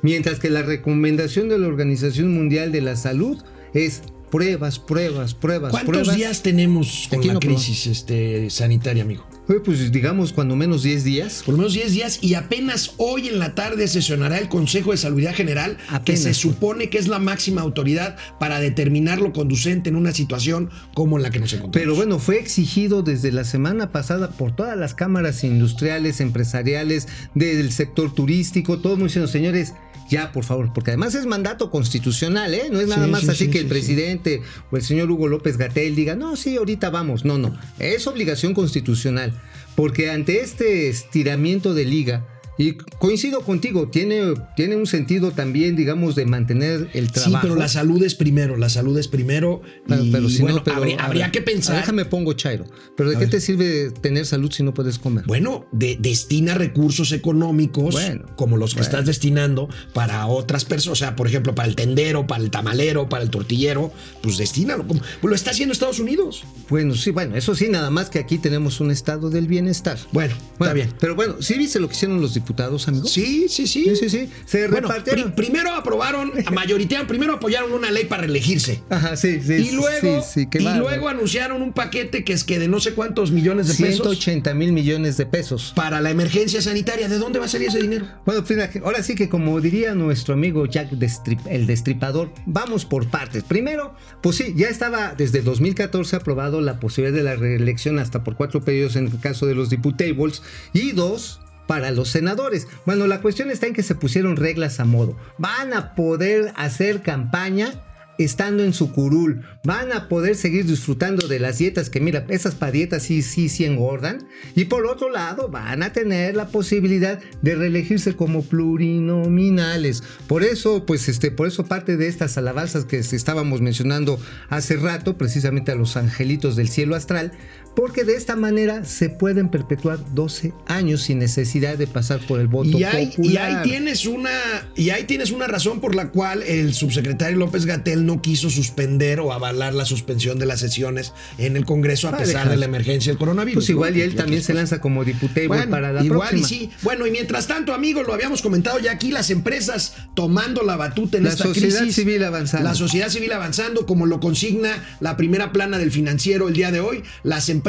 mientras 0.02 0.40
que 0.40 0.50
la 0.50 0.62
recomendación 0.62 1.48
de 1.48 1.58
la 1.58 1.68
Organización 1.68 2.34
Mundial 2.34 2.72
de 2.72 2.80
la 2.80 2.96
Salud 2.96 3.38
es 3.72 4.02
pruebas, 4.30 4.78
pruebas, 4.78 5.34
pruebas, 5.34 5.70
¿Cuántos 5.70 5.92
pruebas. 5.92 6.16
días 6.16 6.42
tenemos 6.42 7.06
con 7.08 7.20
Aquí 7.20 7.28
la 7.28 7.38
crisis 7.38 7.86
este, 7.86 8.50
sanitaria, 8.50 9.02
amigo? 9.04 9.29
Pues 9.58 9.90
digamos 9.90 10.32
cuando 10.32 10.54
menos 10.54 10.84
10 10.84 11.02
días. 11.02 11.42
Por 11.44 11.54
lo 11.54 11.58
menos 11.58 11.74
10 11.74 11.92
días 11.92 12.18
y 12.22 12.34
apenas 12.34 12.92
hoy 12.98 13.26
en 13.28 13.40
la 13.40 13.56
tarde 13.56 13.88
sesionará 13.88 14.38
el 14.38 14.48
Consejo 14.48 14.92
de 14.92 14.96
Salubridad 14.96 15.34
General, 15.34 15.76
que 16.04 16.16
se 16.16 16.34
supone 16.34 16.88
que 16.88 16.98
es 16.98 17.08
la 17.08 17.18
máxima 17.18 17.60
autoridad 17.60 18.16
para 18.38 18.60
determinar 18.60 19.20
lo 19.20 19.32
conducente 19.32 19.90
en 19.90 19.96
una 19.96 20.12
situación 20.12 20.70
como 20.94 21.18
la 21.18 21.30
que 21.30 21.40
nos 21.40 21.52
encontramos. 21.52 21.74
Pero 21.74 21.96
bueno, 21.96 22.20
fue 22.20 22.38
exigido 22.38 23.02
desde 23.02 23.32
la 23.32 23.42
semana 23.42 23.90
pasada 23.90 24.30
por 24.30 24.54
todas 24.54 24.78
las 24.78 24.94
cámaras 24.94 25.42
industriales, 25.42 26.20
empresariales, 26.20 27.08
del 27.34 27.72
sector 27.72 28.14
turístico, 28.14 28.78
todos 28.78 28.98
muy 28.98 29.08
diciendo, 29.08 29.26
señores, 29.26 29.74
ya 30.10 30.32
por 30.32 30.44
favor, 30.44 30.72
porque 30.74 30.90
además 30.90 31.14
es 31.14 31.24
mandato 31.24 31.70
constitucional, 31.70 32.52
¿eh? 32.52 32.64
No 32.70 32.80
es 32.80 32.88
nada 32.88 33.04
Sí, 33.06 33.10
más 33.10 33.20
sí, 33.22 33.28
así 33.28 33.44
sí, 33.46 33.50
que 33.50 33.60
el 33.60 33.66
presidente 33.66 34.42
o 34.70 34.76
el 34.76 34.82
señor 34.82 35.10
Hugo 35.10 35.28
López 35.28 35.56
Gatel 35.56 35.94
diga, 35.94 36.16
no, 36.16 36.36
sí, 36.36 36.56
ahorita 36.56 36.90
vamos. 36.90 37.24
No, 37.24 37.38
no, 37.38 37.56
es 37.78 38.06
obligación 38.06 38.52
constitucional, 38.52 39.40
porque 39.76 40.10
ante 40.10 40.40
este 40.40 40.88
estiramiento 40.88 41.72
de 41.74 41.84
liga, 41.84 42.26
y 42.62 42.74
coincido 42.74 43.40
contigo, 43.40 43.88
tiene, 43.88 44.34
tiene 44.54 44.76
un 44.76 44.86
sentido 44.86 45.30
también, 45.30 45.76
digamos, 45.76 46.14
de 46.14 46.26
mantener 46.26 46.90
el 46.92 47.10
trabajo. 47.10 47.36
Sí, 47.36 47.38
pero 47.42 47.54
la 47.58 47.68
salud 47.68 48.02
es 48.02 48.14
primero, 48.14 48.56
la 48.58 48.68
salud 48.68 48.98
es 48.98 49.08
primero. 49.08 49.62
Pero, 49.88 50.04
y 50.04 50.10
pero 50.10 50.28
si 50.28 50.42
bueno, 50.42 50.58
no, 50.58 50.64
pero, 50.64 50.76
habría, 50.76 50.96
habría 50.98 51.24
ver, 51.26 51.32
que 51.32 51.40
pensar. 51.40 51.76
Déjame 51.76 52.04
pongo 52.04 52.34
Chairo. 52.34 52.66
Pero 52.96 53.10
¿de 53.10 53.16
A 53.16 53.18
qué 53.18 53.24
ver. 53.24 53.30
te 53.30 53.40
sirve 53.40 53.90
tener 53.90 54.26
salud 54.26 54.52
si 54.52 54.62
no 54.62 54.74
puedes 54.74 54.98
comer? 54.98 55.24
Bueno, 55.26 55.66
de- 55.72 55.96
destina 55.98 56.52
recursos 56.54 57.12
económicos 57.12 57.94
Bueno, 57.94 58.26
como 58.36 58.56
los 58.58 58.74
que 58.74 58.80
bueno. 58.80 58.90
estás 58.90 59.06
destinando 59.06 59.68
para 59.94 60.26
otras 60.26 60.66
personas, 60.66 60.98
o 60.98 61.02
sea, 61.02 61.16
por 61.16 61.26
ejemplo, 61.28 61.54
para 61.54 61.66
el 61.68 61.76
tendero, 61.76 62.26
para 62.26 62.42
el 62.44 62.50
tamalero, 62.50 63.08
para 63.08 63.22
el 63.24 63.30
tortillero, 63.30 63.90
pues 64.22 64.36
destínalo. 64.36 64.86
como- 64.86 65.00
pues 65.00 65.30
lo 65.30 65.34
está 65.34 65.52
haciendo 65.52 65.72
Estados 65.72 65.98
Unidos. 65.98 66.44
Bueno, 66.68 66.94
sí, 66.94 67.10
bueno, 67.10 67.36
eso 67.36 67.54
sí, 67.54 67.68
nada 67.70 67.88
más 67.90 68.10
que 68.10 68.18
aquí 68.18 68.36
tenemos 68.38 68.80
un 68.80 68.90
estado 68.90 69.30
del 69.30 69.46
bienestar. 69.46 69.98
Bueno, 70.12 70.34
Bueno, 70.58 70.72
está 70.72 70.72
bien. 70.74 70.90
Pero 71.00 71.14
bueno, 71.16 71.36
¿sí 71.40 71.54
viste 71.56 71.80
lo 71.80 71.88
que 71.88 71.94
hicieron 71.94 72.20
los 72.20 72.34
diputados, 72.34 72.49
amigo? 72.58 73.06
Sí, 73.06 73.46
sí, 73.48 73.66
sí. 73.66 73.84
Sí, 73.84 73.96
sí, 73.96 74.10
sí. 74.10 74.28
Se 74.46 74.68
Bueno, 74.68 74.88
repartieron. 74.88 75.32
pri- 75.32 75.44
primero 75.46 75.72
aprobaron, 75.72 76.32
mayoritearon, 76.52 77.06
primero 77.06 77.34
apoyaron 77.34 77.72
una 77.72 77.90
ley 77.90 78.04
para 78.04 78.22
reelegirse. 78.22 78.82
Ajá, 78.90 79.16
sí, 79.16 79.40
sí. 79.40 79.54
Y 79.54 79.70
luego, 79.72 80.22
sí, 80.22 80.48
y 80.52 80.58
luego 80.78 81.08
anunciaron 81.08 81.62
un 81.62 81.72
paquete 81.72 82.24
que 82.24 82.32
es 82.32 82.44
que 82.44 82.58
de 82.58 82.68
no 82.68 82.80
sé 82.80 82.92
cuántos 82.94 83.30
millones 83.30 83.68
de 83.68 83.74
pesos 83.74 83.96
180 84.02 84.54
mil 84.54 84.72
millones 84.72 85.16
de 85.16 85.26
pesos. 85.26 85.72
para 85.74 86.00
la 86.00 86.10
emergencia 86.10 86.60
sanitaria. 86.62 87.08
¿De 87.08 87.18
dónde 87.18 87.38
va 87.38 87.44
a 87.46 87.48
salir 87.48 87.68
ese 87.68 87.80
dinero? 87.80 88.06
Bueno, 88.26 88.42
fíjate, 88.44 88.80
ahora 88.84 89.02
sí 89.02 89.14
que 89.14 89.28
como 89.28 89.60
diría 89.60 89.94
nuestro 89.94 90.34
amigo 90.34 90.66
Jack 90.66 90.90
Destrip- 90.92 91.46
el 91.48 91.66
Destripador, 91.66 92.32
vamos 92.46 92.84
por 92.84 93.08
partes. 93.08 93.42
Primero, 93.44 93.94
pues 94.22 94.36
sí, 94.36 94.54
ya 94.56 94.68
estaba 94.68 95.14
desde 95.16 95.42
2014 95.42 96.16
aprobado 96.16 96.60
la 96.60 96.78
posibilidad 96.80 97.16
de 97.16 97.22
la 97.24 97.36
reelección 97.36 97.98
hasta 97.98 98.22
por 98.24 98.36
cuatro 98.36 98.60
periodos 98.62 98.96
en 98.96 99.06
el 99.06 99.20
caso 99.20 99.46
de 99.46 99.54
los 99.54 99.70
diputables 99.70 100.42
y 100.72 100.92
dos 100.92 101.40
para 101.70 101.92
los 101.92 102.08
senadores. 102.08 102.66
Bueno, 102.84 103.06
la 103.06 103.20
cuestión 103.20 103.48
está 103.48 103.68
en 103.68 103.74
que 103.74 103.84
se 103.84 103.94
pusieron 103.94 104.34
reglas 104.34 104.80
a 104.80 104.84
modo. 104.84 105.16
Van 105.38 105.72
a 105.72 105.94
poder 105.94 106.52
hacer 106.56 107.00
campaña 107.00 107.84
estando 108.18 108.64
en 108.64 108.72
su 108.72 108.90
curul. 108.92 109.46
Van 109.62 109.92
a 109.92 110.08
poder 110.08 110.34
seguir 110.34 110.66
disfrutando 110.66 111.28
de 111.28 111.38
las 111.38 111.58
dietas 111.58 111.88
que 111.88 112.00
mira, 112.00 112.26
esas 112.28 112.56
para 112.56 112.72
dietas 112.72 113.04
sí, 113.04 113.22
sí, 113.22 113.48
sí 113.48 113.64
engordan. 113.64 114.26
Y 114.56 114.64
por 114.64 114.84
otro 114.84 115.10
lado, 115.10 115.48
van 115.48 115.84
a 115.84 115.92
tener 115.92 116.34
la 116.34 116.48
posibilidad 116.48 117.20
de 117.40 117.54
reelegirse 117.54 118.16
como 118.16 118.42
plurinominales. 118.42 120.02
Por 120.26 120.42
eso, 120.42 120.84
pues 120.86 121.08
este, 121.08 121.30
por 121.30 121.46
eso 121.46 121.66
parte 121.66 121.96
de 121.96 122.08
estas 122.08 122.36
alabanzas 122.36 122.84
que 122.84 122.98
estábamos 122.98 123.60
mencionando 123.60 124.18
hace 124.48 124.74
rato, 124.76 125.16
precisamente 125.16 125.70
a 125.70 125.76
los 125.76 125.96
angelitos 125.96 126.56
del 126.56 126.68
cielo 126.68 126.96
astral, 126.96 127.30
porque 127.74 128.04
de 128.04 128.14
esta 128.16 128.36
manera 128.36 128.84
se 128.84 129.08
pueden 129.08 129.48
perpetuar 129.50 129.98
12 130.14 130.52
años 130.66 131.02
sin 131.02 131.18
necesidad 131.18 131.78
de 131.78 131.86
pasar 131.86 132.20
por 132.26 132.40
el 132.40 132.46
voto 132.48 132.78
Y 132.78 132.84
ahí, 132.84 133.04
y 133.04 133.16
popular. 133.16 133.56
ahí 133.62 133.68
tienes 133.70 134.06
una 134.06 134.30
y 134.76 134.90
ahí 134.90 135.04
tienes 135.04 135.30
una 135.30 135.46
razón 135.46 135.80
por 135.80 135.94
la 135.94 136.10
cual 136.10 136.42
el 136.42 136.74
subsecretario 136.74 137.36
López 137.38 137.66
Gatel 137.66 138.04
no 138.06 138.20
quiso 138.22 138.50
suspender 138.50 139.20
o 139.20 139.32
avalar 139.32 139.72
la 139.74 139.84
suspensión 139.84 140.38
de 140.38 140.46
las 140.46 140.60
sesiones 140.60 141.12
en 141.38 141.56
el 141.56 141.64
Congreso 141.64 142.08
a 142.08 142.10
Ah, 142.12 142.16
pesar 142.18 142.48
de 142.50 142.56
la 142.56 142.64
emergencia 142.66 143.10
del 143.12 143.18
coronavirus. 143.18 143.62
Pues 143.64 143.70
igual 143.70 143.96
y 143.96 144.00
él 144.02 144.14
también 144.14 144.42
se 144.42 144.52
lanza 144.52 144.80
como 144.80 145.04
diputado 145.04 145.46
Bueno, 145.48 145.70
para 145.70 145.92
la 145.92 146.04
igual 146.04 146.28
próxima. 146.30 146.46
y 146.46 146.48
sí. 146.66 146.70
Bueno, 146.82 147.06
y 147.06 147.10
mientras 147.10 147.46
tanto, 147.46 147.72
amigos, 147.72 148.06
lo 148.06 148.12
habíamos 148.14 148.42
comentado 148.42 148.78
ya 148.80 148.92
aquí, 148.92 149.10
las 149.12 149.30
empresas 149.30 149.94
tomando 150.14 150.62
la 150.62 150.76
batuta 150.76 151.16
en 151.18 151.24
La 151.24 151.30
esta 151.30 151.44
sociedad 151.44 151.78
crisis. 151.80 151.94
civil 151.96 152.24
avanzando. 152.24 152.68
La 152.68 152.74
sociedad 152.74 153.08
civil 153.08 153.32
avanzando, 153.32 153.86
como 153.86 154.06
lo 154.06 154.18
consigna 154.20 154.70
la 155.00 155.16
primera 155.16 155.52
plana 155.52 155.78
del 155.78 155.92
financiero 155.92 156.48
el 156.48 156.54
día 156.54 156.70
de 156.72 156.80
hoy. 156.80 157.02
Las 157.22 157.48
empresas, 157.48 157.59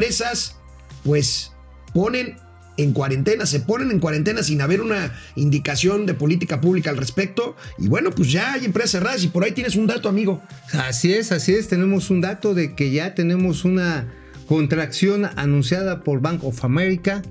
pues, 1.03 1.51
ponen 1.93 2.37
en 2.77 2.93
cuarentena, 2.93 3.45
se 3.45 3.59
ponen 3.59 3.91
en 3.91 3.99
cuarentena 3.99 4.43
sin 4.43 4.61
haber 4.61 4.81
una 4.81 5.13
indicación 5.35 6.05
de 6.05 6.13
política 6.13 6.61
pública 6.61 6.89
al 6.89 6.97
respecto. 6.97 7.55
Y 7.77 7.87
bueno, 7.87 8.11
pues 8.11 8.31
ya 8.31 8.53
hay 8.53 8.65
empresas 8.65 8.91
cerradas 8.91 9.23
y 9.23 9.27
por 9.27 9.43
ahí 9.43 9.51
tienes 9.51 9.75
un 9.75 9.87
dato, 9.87 10.09
amigo. 10.09 10.41
Así 10.73 11.13
es, 11.13 11.31
así 11.31 11.53
es. 11.53 11.67
Tenemos 11.67 12.09
un 12.09 12.21
dato 12.21 12.53
de 12.53 12.75
que 12.75 12.91
ya 12.91 13.13
tenemos 13.13 13.65
una 13.65 14.07
contracción 14.47 15.29
anunciada 15.35 16.03
por 16.03 16.21
Bank 16.21 16.43
of 16.43 16.63
America 16.63 17.21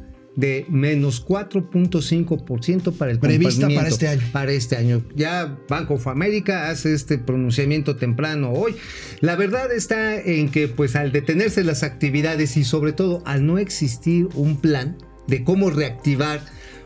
de 0.41 0.67
menos 0.69 1.25
4.5% 1.25 2.97
para 2.97 3.13
el 3.13 3.19
Prevista 3.19 3.69
para 3.69 3.89
este 3.89 4.09
año. 4.09 4.23
Para 4.33 4.53
este 4.53 4.77
año. 4.77 5.05
Ya 5.15 5.59
Bank 5.69 5.91
of 5.91 6.07
America 6.09 6.71
hace 6.71 6.95
este 6.95 7.19
pronunciamiento 7.19 7.97
temprano 7.97 8.51
hoy. 8.53 8.75
La 9.21 9.37
verdad 9.37 9.71
está 9.73 10.19
en 10.19 10.51
que 10.51 10.67
pues 10.67 10.97
al 10.97 11.13
detenerse 11.13 11.63
las 11.63 11.83
actividades 11.83 12.57
y 12.57 12.65
sobre 12.65 12.93
todo 12.93 13.23
al 13.27 13.47
no 13.47 13.59
existir 13.59 14.29
un 14.35 14.61
plan 14.61 14.97
de 15.27 15.45
cómo 15.45 15.71
reactivar 15.71 16.41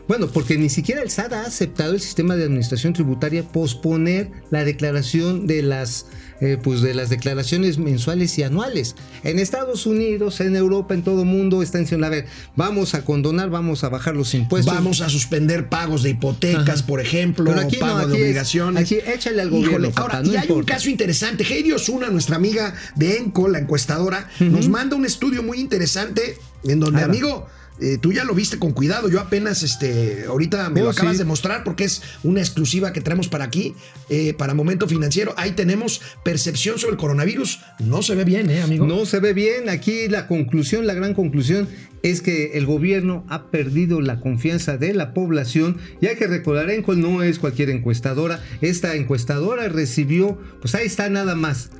bueno, 0.07 0.27
porque 0.27 0.57
ni 0.57 0.69
siquiera 0.69 1.01
el 1.01 1.09
SAT 1.09 1.33
ha 1.33 1.41
aceptado 1.45 1.93
el 1.93 1.99
sistema 2.01 2.35
de 2.35 2.43
administración 2.43 2.93
tributaria 2.93 3.43
posponer 3.43 4.29
la 4.51 4.63
declaración 4.63 5.47
de 5.47 5.63
las, 5.63 6.05
eh, 6.41 6.57
pues 6.61 6.81
de 6.81 6.93
las 6.93 7.09
declaraciones 7.09 7.77
mensuales 7.79 8.37
y 8.37 8.43
anuales. 8.43 8.95
En 9.23 9.39
Estados 9.39 9.85
Unidos, 9.85 10.39
en 10.41 10.55
Europa, 10.55 10.93
en 10.93 11.03
todo 11.03 11.21
el 11.21 11.27
mundo 11.27 11.63
están 11.63 11.81
diciendo, 11.81 12.05
a 12.05 12.09
ver, 12.09 12.25
vamos 12.55 12.93
a 12.93 13.03
condonar, 13.03 13.49
vamos 13.49 13.83
a 13.83 13.89
bajar 13.89 14.15
los 14.15 14.33
impuestos. 14.35 14.73
Vamos 14.73 15.01
a 15.01 15.09
suspender 15.09 15.69
pagos 15.69 16.03
de 16.03 16.11
hipotecas, 16.11 16.83
por 16.83 17.01
ejemplo, 17.01 17.45
Pero 17.45 17.61
aquí 17.61 17.77
no, 17.77 17.81
pago 17.87 17.97
de 17.99 18.03
aquí 18.05 18.15
es- 18.15 18.21
obligaciones. 18.21 18.83
aquí 18.83 18.97
échale 19.11 19.41
al 19.41 19.49
gobierno, 19.49 19.91
ahora, 19.95 20.21
no 20.21 20.31
y 20.33 20.37
hay 20.37 20.49
un 20.51 20.63
caso 20.63 20.89
interesante. 20.89 21.43
Heidi 21.43 21.71
Osuna, 21.71 22.09
nuestra 22.09 22.35
amiga 22.35 22.75
de 22.95 23.17
Enco, 23.17 23.47
la 23.47 23.59
encuestadora, 23.59 24.29
nos 24.39 24.69
manda 24.69 24.95
un 24.95 25.05
estudio 25.05 25.41
muy 25.41 25.59
interesante 25.59 26.37
en 26.63 26.79
donde, 26.79 27.01
amigo, 27.01 27.47
eh, 27.81 27.97
tú 27.99 28.13
ya 28.13 28.23
lo 28.23 28.33
viste 28.33 28.57
con 28.59 28.71
cuidado. 28.71 29.09
Yo 29.09 29.19
apenas, 29.19 29.63
este, 29.63 30.25
ahorita 30.27 30.69
me 30.69 30.81
Oh, 30.81 30.85
lo 30.85 30.89
acabas 30.91 31.13
sí. 31.13 31.19
de 31.19 31.25
mostrar 31.25 31.63
porque 31.63 31.83
es 31.83 32.01
una 32.23 32.39
exclusiva 32.39 32.93
que 32.93 33.01
traemos 33.01 33.27
para 33.27 33.45
aquí, 33.45 33.75
eh, 34.09 34.33
para 34.33 34.53
Momento 34.53 34.87
Financiero. 34.87 35.33
Ahí 35.37 35.51
tenemos 35.51 36.01
percepción 36.23 36.77
sobre 36.77 36.93
el 36.93 36.97
coronavirus. 36.97 37.59
No 37.79 38.01
se 38.01 38.15
ve 38.15 38.23
bien, 38.23 38.49
¿eh, 38.49 38.61
amigo? 38.61 38.85
No 38.87 39.05
se 39.05 39.19
ve 39.19 39.33
bien. 39.33 39.69
Aquí 39.69 40.07
la 40.07 40.27
conclusión, 40.27 40.87
la 40.87 40.93
gran 40.93 41.13
conclusión 41.13 41.67
es 42.03 42.21
que 42.21 42.51
el 42.57 42.65
gobierno 42.65 43.25
ha 43.29 43.47
perdido 43.47 43.99
la 43.99 44.19
confianza 44.19 44.77
de 44.77 44.93
la 44.93 45.13
población. 45.13 45.77
Y 46.01 46.07
hay 46.07 46.15
que 46.15 46.27
recordar, 46.27 46.69
no 46.95 47.23
es 47.23 47.39
cualquier 47.39 47.69
encuestadora. 47.69 48.43
Esta 48.61 48.95
encuestadora 48.95 49.67
recibió, 49.69 50.37
pues 50.61 50.75
ahí 50.75 50.85
está 50.85 51.09
nada 51.09 51.35
más. 51.35 51.71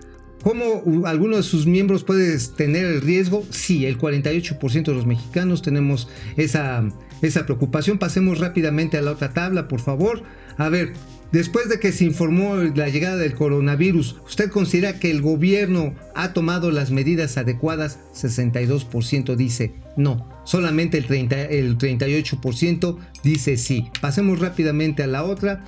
¿Cómo 0.45 1.07
alguno 1.07 1.37
de 1.37 1.41
sus 1.41 1.65
miembros 1.65 2.03
puede 2.03 2.37
tener 2.55 2.85
el 2.85 3.01
riesgo? 3.01 3.43
Sí, 3.49 3.87
el 3.87 3.97
48% 3.97 4.83
de 4.83 4.93
los 4.93 5.07
mexicanos 5.07 5.63
tenemos 5.63 6.07
esa, 6.37 6.87
esa 7.23 7.45
preocupación. 7.45 7.97
Pasemos 7.97 8.37
rápidamente 8.37 8.99
a 8.99 9.01
la 9.01 9.09
otra 9.09 9.33
tabla, 9.33 9.67
por 9.67 9.79
favor. 9.79 10.21
A 10.59 10.69
ver, 10.69 10.93
después 11.31 11.67
de 11.67 11.79
que 11.79 11.91
se 11.91 12.05
informó 12.05 12.57
la 12.57 12.89
llegada 12.89 13.17
del 13.17 13.33
coronavirus, 13.33 14.17
¿usted 14.23 14.51
considera 14.51 14.99
que 14.99 15.09
el 15.09 15.23
gobierno 15.23 15.95
ha 16.13 16.33
tomado 16.33 16.69
las 16.69 16.91
medidas 16.91 17.39
adecuadas? 17.39 17.97
62% 18.13 19.35
dice 19.35 19.73
no. 19.97 20.29
Solamente 20.43 20.99
el, 20.99 21.07
30, 21.07 21.41
el 21.45 21.79
38% 21.79 22.97
dice 23.23 23.57
sí. 23.57 23.89
Pasemos 23.99 24.37
rápidamente 24.37 25.01
a 25.01 25.07
la 25.07 25.23
otra. 25.23 25.63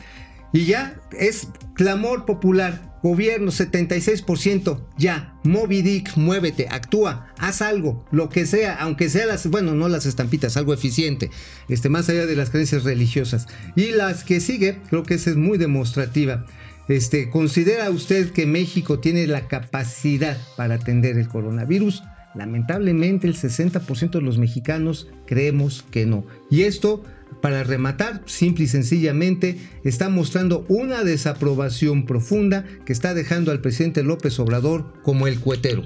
Y 0.53 0.65
ya 0.65 1.01
es 1.17 1.47
clamor 1.73 2.25
popular. 2.25 2.86
Gobierno 3.03 3.51
76%. 3.51 4.87
Ya. 4.97 5.33
Moby 5.43 5.81
Dick, 5.81 6.17
muévete, 6.17 6.67
actúa, 6.69 7.27
haz 7.37 7.61
algo, 7.61 8.05
lo 8.11 8.27
que 8.27 8.45
sea, 8.45 8.75
aunque 8.75 9.09
sea 9.09 9.25
las, 9.25 9.47
bueno, 9.47 9.73
no 9.73 9.87
las 9.87 10.05
estampitas, 10.05 10.57
algo 10.57 10.73
eficiente, 10.73 11.31
este, 11.69 11.87
más 11.87 12.09
allá 12.09 12.25
de 12.25 12.35
las 12.35 12.49
creencias 12.49 12.83
religiosas. 12.83 13.47
Y 13.75 13.91
las 13.91 14.25
que 14.25 14.41
sigue, 14.41 14.79
creo 14.89 15.03
que 15.03 15.13
esa 15.13 15.29
es 15.29 15.37
muy 15.37 15.57
demostrativa. 15.57 16.45
Este, 16.89 17.29
¿Considera 17.29 17.89
usted 17.89 18.31
que 18.31 18.45
México 18.45 18.99
tiene 18.99 19.27
la 19.27 19.47
capacidad 19.47 20.37
para 20.55 20.75
atender 20.75 21.17
el 21.17 21.27
coronavirus? 21.27 22.03
Lamentablemente 22.35 23.27
el 23.27 23.35
60% 23.35 24.11
de 24.11 24.21
los 24.21 24.37
mexicanos 24.37 25.07
creemos 25.25 25.83
que 25.91 26.05
no. 26.05 26.25
Y 26.49 26.63
esto, 26.63 27.03
para 27.41 27.63
rematar, 27.63 28.23
simple 28.25 28.65
y 28.65 28.67
sencillamente, 28.67 29.57
está 29.83 30.09
mostrando 30.09 30.65
una 30.69 31.03
desaprobación 31.03 32.05
profunda 32.05 32.65
que 32.85 32.93
está 32.93 33.13
dejando 33.13 33.51
al 33.51 33.61
presidente 33.61 34.03
López 34.03 34.39
Obrador 34.39 34.93
como 35.03 35.27
el 35.27 35.39
cuetero 35.39 35.83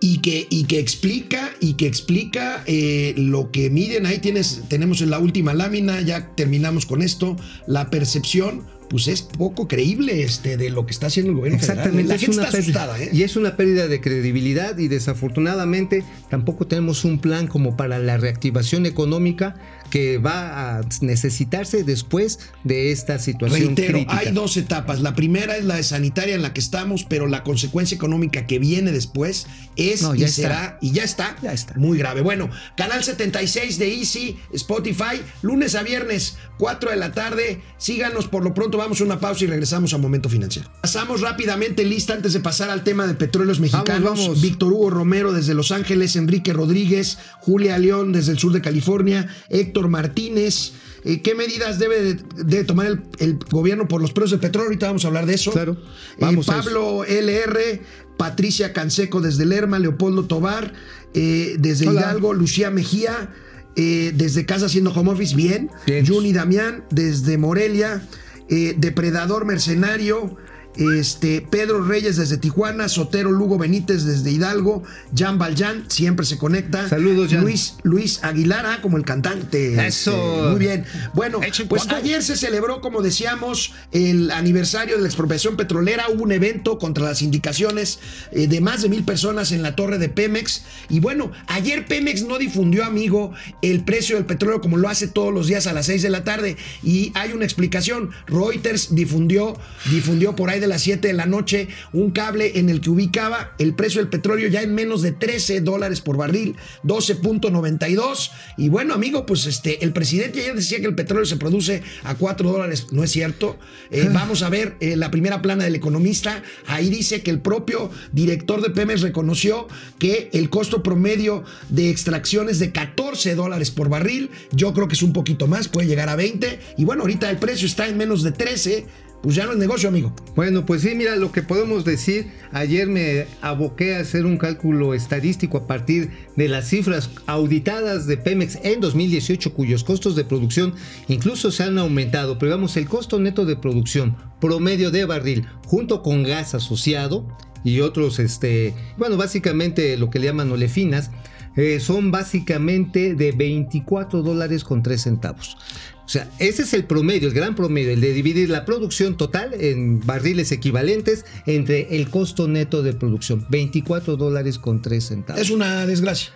y 0.00 0.18
que, 0.18 0.46
y 0.50 0.64
que 0.64 0.78
explica 0.78 1.50
y 1.60 1.74
que 1.74 1.86
explica 1.86 2.62
eh, 2.66 3.12
lo 3.18 3.50
que 3.50 3.68
miden 3.68 4.06
ahí 4.06 4.18
tienes 4.18 4.62
tenemos 4.68 5.02
en 5.02 5.10
la 5.10 5.18
última 5.18 5.52
lámina 5.52 6.00
ya 6.00 6.34
terminamos 6.34 6.86
con 6.86 7.02
esto 7.02 7.36
la 7.66 7.90
percepción 7.90 8.64
pues 8.88 9.08
es 9.08 9.20
poco 9.22 9.68
creíble 9.68 10.22
este 10.22 10.56
de 10.56 10.70
lo 10.70 10.86
que 10.86 10.92
está 10.92 11.08
haciendo 11.08 11.30
el 11.32 11.36
gobierno 11.38 11.58
Exactamente. 11.60 12.08
La 12.08 12.14
es 12.16 12.20
gente 12.22 12.36
una 12.38 12.46
está 12.46 12.56
pérdida- 12.58 12.82
asustada, 12.84 13.04
¿eh? 13.04 13.10
Y 13.12 13.22
es 13.22 13.36
una 13.36 13.56
pérdida 13.56 13.86
de 13.86 14.00
credibilidad 14.00 14.76
y 14.78 14.88
desafortunadamente 14.88 16.02
tampoco 16.28 16.66
tenemos 16.66 17.04
un 17.04 17.20
plan 17.20 17.46
como 17.46 17.76
para 17.76 17.98
la 18.00 18.16
reactivación 18.16 18.86
económica 18.86 19.54
que 19.90 20.18
va 20.18 20.78
a 20.78 20.80
necesitarse 21.00 21.84
después 21.84 22.38
de 22.64 22.92
esta 22.92 23.18
situación 23.18 23.66
Reitero, 23.76 23.98
crítica. 23.98 24.18
hay 24.18 24.32
dos 24.32 24.56
etapas. 24.56 25.00
La 25.00 25.14
primera 25.14 25.56
es 25.56 25.64
la 25.64 25.76
de 25.76 25.82
sanitaria 25.82 26.34
en 26.34 26.42
la 26.42 26.52
que 26.54 26.60
estamos, 26.60 27.04
pero 27.04 27.26
la 27.26 27.42
consecuencia 27.42 27.94
económica 27.96 28.46
que 28.46 28.58
viene 28.58 28.92
después 28.92 29.46
es 29.76 30.02
No, 30.02 30.14
y 30.14 30.22
está. 30.24 30.34
será 30.42 30.78
y 30.80 30.92
ya 30.92 31.02
está, 31.04 31.36
Ya 31.42 31.52
está. 31.52 31.74
muy 31.74 31.98
grave. 31.98 32.20
Bueno, 32.22 32.48
canal 32.76 33.02
76 33.04 33.78
de 33.78 33.94
Easy, 33.94 34.38
Spotify, 34.52 35.20
lunes 35.42 35.74
a 35.74 35.82
viernes, 35.82 36.36
4 36.58 36.90
de 36.90 36.96
la 36.96 37.12
tarde. 37.12 37.60
Síganos 37.78 38.28
por 38.28 38.44
lo 38.44 38.54
pronto, 38.54 38.78
vamos 38.78 39.00
a 39.00 39.04
una 39.04 39.18
pausa 39.20 39.44
y 39.44 39.46
regresamos 39.48 39.92
a 39.94 39.98
Momento 39.98 40.28
Financiero. 40.28 40.70
Pasamos 40.82 41.20
rápidamente 41.20 41.84
lista 41.84 42.14
antes 42.14 42.32
de 42.32 42.40
pasar 42.40 42.70
al 42.70 42.84
tema 42.84 43.06
de 43.06 43.14
petróleos 43.14 43.58
mexicanos. 43.60 44.02
Vamos, 44.02 44.20
vamos. 44.26 44.40
Víctor 44.42 44.72
Hugo 44.72 44.90
Romero 44.90 45.32
desde 45.32 45.54
Los 45.54 45.72
Ángeles, 45.72 46.14
Enrique 46.16 46.52
Rodríguez, 46.52 47.18
Julia 47.40 47.78
León 47.78 48.12
desde 48.12 48.32
el 48.32 48.38
sur 48.38 48.52
de 48.52 48.60
California, 48.60 49.26
Héctor 49.48 49.79
Martínez. 49.88 50.72
Eh, 51.04 51.22
¿Qué 51.22 51.34
medidas 51.34 51.78
debe 51.78 52.02
de, 52.02 52.20
de 52.44 52.64
tomar 52.64 52.86
el, 52.86 53.02
el 53.18 53.38
gobierno 53.50 53.88
por 53.88 54.02
los 54.02 54.12
precios 54.12 54.32
del 54.32 54.40
petróleo? 54.40 54.68
Ahorita 54.68 54.86
vamos 54.86 55.04
a 55.04 55.08
hablar 55.08 55.26
de 55.26 55.34
eso. 55.34 55.50
Claro. 55.50 55.72
Eh, 55.72 56.16
Vamos 56.20 56.46
Pablo 56.46 57.04
LR, 57.04 57.80
Patricia 58.18 58.72
Canseco 58.72 59.20
desde 59.20 59.46
Lerma, 59.46 59.78
Leopoldo 59.78 60.26
Tobar, 60.26 60.74
eh, 61.14 61.56
desde 61.58 61.88
Hola. 61.88 62.00
Hidalgo, 62.00 62.34
Lucía 62.34 62.70
Mejía, 62.70 63.32
desde 63.76 64.44
casa 64.44 64.66
haciendo 64.66 64.92
home 64.92 65.12
office, 65.12 65.34
bien. 65.34 65.70
Bien. 65.86 66.06
Juni 66.06 66.34
Damián, 66.34 66.84
desde 66.90 67.38
Morelia, 67.38 68.06
Depredador 68.48 69.46
Mercenario, 69.46 70.36
este, 70.76 71.40
Pedro 71.42 71.84
Reyes 71.84 72.16
desde 72.16 72.38
Tijuana, 72.38 72.88
Sotero 72.88 73.30
Lugo 73.32 73.58
Benítez 73.58 74.04
desde 74.04 74.30
Hidalgo, 74.30 74.82
Jan 75.16 75.38
Valjan 75.38 75.84
siempre 75.88 76.24
se 76.24 76.38
conecta. 76.38 76.88
Saludos, 76.88 77.30
Jan. 77.30 77.42
Luis, 77.42 77.74
Luis 77.82 78.22
Aguilar, 78.22 78.66
ah, 78.66 78.78
como 78.80 78.96
el 78.96 79.04
cantante. 79.04 79.86
Eso. 79.86 80.12
Este, 80.12 80.50
muy 80.50 80.58
bien. 80.58 80.84
Bueno, 81.12 81.42
Echen 81.42 81.68
pues 81.68 81.82
cuatro. 81.82 81.98
ayer 81.98 82.22
se 82.22 82.36
celebró, 82.36 82.80
como 82.80 83.02
decíamos, 83.02 83.72
el 83.92 84.30
aniversario 84.30 84.96
de 84.96 85.02
la 85.02 85.08
expropiación 85.08 85.56
petrolera. 85.56 86.08
Hubo 86.08 86.22
un 86.22 86.32
evento 86.32 86.78
contra 86.78 87.04
las 87.04 87.22
indicaciones 87.22 87.98
eh, 88.32 88.46
de 88.46 88.60
más 88.60 88.82
de 88.82 88.88
mil 88.88 89.04
personas 89.04 89.52
en 89.52 89.62
la 89.62 89.74
torre 89.74 89.98
de 89.98 90.08
Pemex. 90.08 90.62
Y 90.88 91.00
bueno, 91.00 91.32
ayer 91.48 91.86
Pemex 91.86 92.22
no 92.22 92.38
difundió, 92.38 92.84
amigo, 92.84 93.32
el 93.62 93.84
precio 93.84 94.16
del 94.16 94.26
petróleo 94.26 94.60
como 94.60 94.76
lo 94.76 94.88
hace 94.88 95.08
todos 95.08 95.34
los 95.34 95.48
días 95.48 95.66
a 95.66 95.72
las 95.72 95.86
6 95.86 96.02
de 96.02 96.10
la 96.10 96.24
tarde. 96.24 96.56
Y 96.82 97.12
hay 97.14 97.32
una 97.32 97.44
explicación. 97.44 98.10
Reuters 98.26 98.94
difundió, 98.94 99.58
difundió 99.90 100.36
por 100.36 100.48
ahí 100.48 100.59
de 100.60 100.66
las 100.66 100.82
7 100.82 101.08
de 101.08 101.14
la 101.14 101.26
noche 101.26 101.68
un 101.92 102.10
cable 102.10 102.58
en 102.58 102.68
el 102.68 102.80
que 102.80 102.90
ubicaba 102.90 103.54
el 103.58 103.74
precio 103.74 104.00
del 104.00 104.08
petróleo 104.08 104.48
ya 104.48 104.62
en 104.62 104.74
menos 104.74 105.02
de 105.02 105.12
13 105.12 105.60
dólares 105.60 106.00
por 106.00 106.16
barril, 106.16 106.56
12.92. 106.84 108.30
Y 108.56 108.68
bueno, 108.68 108.94
amigo, 108.94 109.26
pues 109.26 109.46
este, 109.46 109.84
el 109.84 109.92
presidente 109.92 110.40
ayer 110.40 110.54
decía 110.54 110.80
que 110.80 110.86
el 110.86 110.94
petróleo 110.94 111.26
se 111.26 111.36
produce 111.36 111.82
a 112.04 112.14
4 112.14 112.50
dólares. 112.50 112.86
No 112.92 113.02
es 113.04 113.10
cierto. 113.10 113.58
Eh, 113.90 114.08
vamos 114.12 114.42
a 114.42 114.48
ver 114.48 114.76
eh, 114.80 114.96
la 114.96 115.10
primera 115.10 115.42
plana 115.42 115.64
del 115.64 115.74
economista. 115.74 116.42
Ahí 116.66 116.90
dice 116.90 117.22
que 117.22 117.30
el 117.30 117.40
propio 117.40 117.90
director 118.12 118.62
de 118.62 118.70
Pemex 118.70 119.00
reconoció 119.02 119.68
que 119.98 120.30
el 120.32 120.50
costo 120.50 120.82
promedio 120.82 121.44
de 121.68 121.90
extracción 121.90 122.48
es 122.48 122.58
de 122.58 122.72
14 122.72 123.34
dólares 123.34 123.70
por 123.70 123.88
barril. 123.88 124.30
Yo 124.52 124.72
creo 124.72 124.88
que 124.88 124.94
es 124.94 125.02
un 125.02 125.12
poquito 125.12 125.46
más, 125.46 125.68
puede 125.68 125.88
llegar 125.88 126.08
a 126.08 126.16
20. 126.16 126.58
Y 126.76 126.84
bueno, 126.84 127.02
ahorita 127.02 127.30
el 127.30 127.38
precio 127.38 127.66
está 127.66 127.88
en 127.88 127.96
menos 127.96 128.22
de 128.22 128.32
13. 128.32 128.86
Pues 129.22 129.36
ya 129.36 129.44
no 129.44 129.52
es 129.52 129.58
negocio, 129.58 129.90
amigo. 129.90 130.14
Bueno, 130.34 130.64
pues 130.64 130.80
sí, 130.80 130.94
mira, 130.94 131.14
lo 131.16 131.30
que 131.30 131.42
podemos 131.42 131.84
decir, 131.84 132.28
ayer 132.52 132.88
me 132.88 133.26
aboqué 133.42 133.94
a 133.96 134.00
hacer 134.00 134.24
un 134.24 134.38
cálculo 134.38 134.94
estadístico 134.94 135.58
a 135.58 135.66
partir 135.66 136.10
de 136.36 136.48
las 136.48 136.68
cifras 136.68 137.10
auditadas 137.26 138.06
de 138.06 138.16
Pemex 138.16 138.58
en 138.62 138.80
2018, 138.80 139.52
cuyos 139.52 139.84
costos 139.84 140.16
de 140.16 140.24
producción 140.24 140.74
incluso 141.08 141.50
se 141.50 141.64
han 141.64 141.78
aumentado, 141.78 142.38
pero 142.38 142.52
digamos, 142.52 142.78
el 142.78 142.88
costo 142.88 143.20
neto 143.20 143.44
de 143.44 143.56
producción 143.56 144.16
promedio 144.40 144.90
de 144.90 145.04
barril 145.04 145.46
junto 145.66 146.02
con 146.02 146.22
gas 146.22 146.54
asociado 146.54 147.26
y 147.62 147.80
otros, 147.80 148.18
este, 148.20 148.74
bueno, 148.96 149.18
básicamente 149.18 149.98
lo 149.98 150.08
que 150.08 150.18
le 150.18 150.26
llaman 150.26 150.50
olefinas, 150.50 151.10
eh, 151.56 151.80
son 151.80 152.10
básicamente 152.10 153.14
de 153.14 153.32
24 153.32 154.22
dólares 154.22 154.64
con 154.64 154.82
3 154.82 155.00
centavos. 155.00 155.56
O 156.04 156.08
sea, 156.12 156.28
ese 156.40 156.62
es 156.62 156.74
el 156.74 156.84
promedio, 156.84 157.28
el 157.28 157.34
gran 157.34 157.54
promedio, 157.54 157.92
el 157.92 158.00
de 158.00 158.12
dividir 158.12 158.50
la 158.50 158.64
producción 158.64 159.16
total 159.16 159.54
en 159.54 160.04
barriles 160.04 160.50
equivalentes 160.50 161.24
entre 161.46 161.96
el 161.96 162.10
costo 162.10 162.48
neto 162.48 162.82
de 162.82 162.94
producción, 162.94 163.46
24 163.48 164.16
dólares 164.16 164.58
con 164.58 164.82
3 164.82 165.04
centavos. 165.04 165.40
Es 165.40 165.50
una 165.50 165.86
desgracia. 165.86 166.32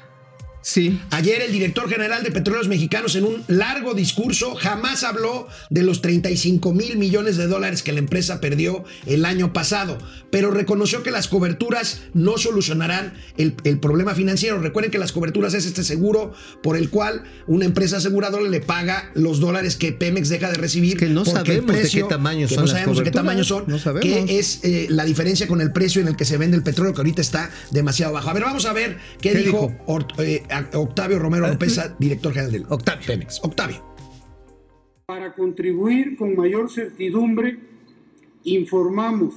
Sí, 0.64 0.98
Ayer 1.10 1.42
el 1.42 1.52
director 1.52 1.90
general 1.90 2.22
de 2.22 2.30
Petróleos 2.30 2.68
Mexicanos 2.68 3.14
en 3.16 3.24
un 3.24 3.44
largo 3.48 3.92
discurso 3.92 4.54
jamás 4.54 5.04
habló 5.04 5.46
de 5.68 5.82
los 5.82 6.00
35 6.00 6.72
mil 6.72 6.96
millones 6.96 7.36
de 7.36 7.46
dólares 7.46 7.82
que 7.82 7.92
la 7.92 7.98
empresa 7.98 8.40
perdió 8.40 8.82
el 9.04 9.26
año 9.26 9.52
pasado, 9.52 9.98
pero 10.30 10.50
reconoció 10.50 11.02
que 11.02 11.10
las 11.10 11.28
coberturas 11.28 12.00
no 12.14 12.38
solucionarán 12.38 13.12
el, 13.36 13.54
el 13.64 13.78
problema 13.78 14.14
financiero. 14.14 14.58
Recuerden 14.58 14.90
que 14.90 14.98
las 14.98 15.12
coberturas 15.12 15.52
es 15.52 15.66
este 15.66 15.84
seguro 15.84 16.32
por 16.62 16.78
el 16.78 16.88
cual 16.88 17.24
una 17.46 17.66
empresa 17.66 17.98
aseguradora 17.98 18.48
le 18.48 18.60
paga 18.60 19.10
los 19.14 19.40
dólares 19.40 19.76
que 19.76 19.92
Pemex 19.92 20.30
deja 20.30 20.50
de 20.50 20.56
recibir. 20.56 20.96
Que 20.96 21.06
no 21.06 21.26
sabemos 21.26 21.76
de 21.76 21.90
qué 21.90 22.04
tamaño 22.04 22.48
que 22.48 22.54
son 22.54 22.64
no 22.64 22.72
las 22.72 22.80
sabemos 22.80 22.98
de 22.98 23.04
qué 23.04 23.10
tamaño 23.10 23.44
son, 23.44 23.64
no 23.66 23.78
sabemos. 23.78 24.02
que 24.02 24.38
es 24.38 24.60
eh, 24.62 24.86
la 24.88 25.04
diferencia 25.04 25.46
con 25.46 25.60
el 25.60 25.72
precio 25.72 26.00
en 26.00 26.08
el 26.08 26.16
que 26.16 26.24
se 26.24 26.38
vende 26.38 26.56
el 26.56 26.62
petróleo, 26.62 26.94
que 26.94 27.00
ahorita 27.00 27.20
está 27.20 27.50
demasiado 27.70 28.14
bajo. 28.14 28.30
A 28.30 28.32
ver, 28.32 28.44
vamos 28.44 28.64
a 28.64 28.72
ver 28.72 28.96
qué, 29.20 29.32
¿Qué 29.32 29.38
dijo, 29.38 29.74
dijo? 29.86 30.22
Eh, 30.22 30.42
Octavio 30.74 31.18
Romero 31.18 31.48
López, 31.48 31.80
director 31.98 32.32
general 32.32 32.52
del 32.52 32.66
Octavio. 32.68 33.06
Pemex. 33.06 33.40
Octavio. 33.42 33.82
Para 35.06 35.34
contribuir 35.34 36.16
con 36.16 36.34
mayor 36.34 36.70
certidumbre, 36.70 37.58
informamos 38.44 39.34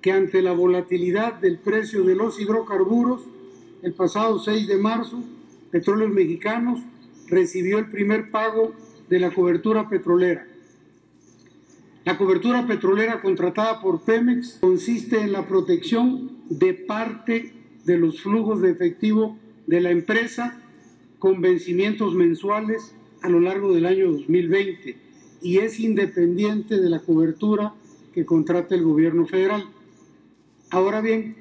que 0.00 0.12
ante 0.12 0.40
la 0.42 0.52
volatilidad 0.52 1.34
del 1.34 1.58
precio 1.58 2.04
de 2.04 2.14
los 2.14 2.40
hidrocarburos, 2.40 3.22
el 3.82 3.92
pasado 3.92 4.38
6 4.38 4.68
de 4.68 4.76
marzo, 4.76 5.22
Petróleos 5.70 6.10
Mexicanos 6.10 6.80
recibió 7.28 7.78
el 7.78 7.88
primer 7.88 8.30
pago 8.30 8.72
de 9.08 9.20
la 9.20 9.30
cobertura 9.30 9.88
petrolera. 9.88 10.46
La 12.04 12.16
cobertura 12.16 12.66
petrolera 12.66 13.20
contratada 13.20 13.80
por 13.80 14.02
Pemex 14.02 14.58
consiste 14.60 15.20
en 15.20 15.32
la 15.32 15.46
protección 15.46 16.30
de 16.48 16.74
parte 16.74 17.52
de 17.84 17.98
los 17.98 18.22
flujos 18.22 18.62
de 18.62 18.70
efectivo 18.70 19.36
de 19.70 19.80
la 19.80 19.92
empresa 19.92 20.60
con 21.20 21.40
vencimientos 21.40 22.12
mensuales 22.12 22.92
a 23.22 23.28
lo 23.28 23.38
largo 23.38 23.72
del 23.72 23.86
año 23.86 24.10
2020 24.10 24.96
y 25.42 25.58
es 25.58 25.78
independiente 25.78 26.80
de 26.80 26.90
la 26.90 26.98
cobertura 26.98 27.74
que 28.12 28.26
contrata 28.26 28.74
el 28.74 28.82
gobierno 28.82 29.26
federal. 29.26 29.64
Ahora 30.70 31.00
bien, 31.00 31.36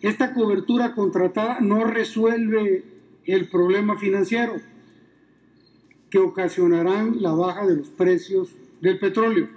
esta 0.00 0.32
cobertura 0.32 0.94
contratada 0.94 1.60
no 1.60 1.84
resuelve 1.84 2.84
el 3.26 3.50
problema 3.50 3.98
financiero 3.98 4.54
que 6.08 6.20
ocasionarán 6.20 7.20
la 7.20 7.32
baja 7.32 7.66
de 7.66 7.76
los 7.76 7.88
precios 7.90 8.48
del 8.80 8.98
petróleo. 8.98 9.50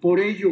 Por 0.00 0.20
ello, 0.20 0.50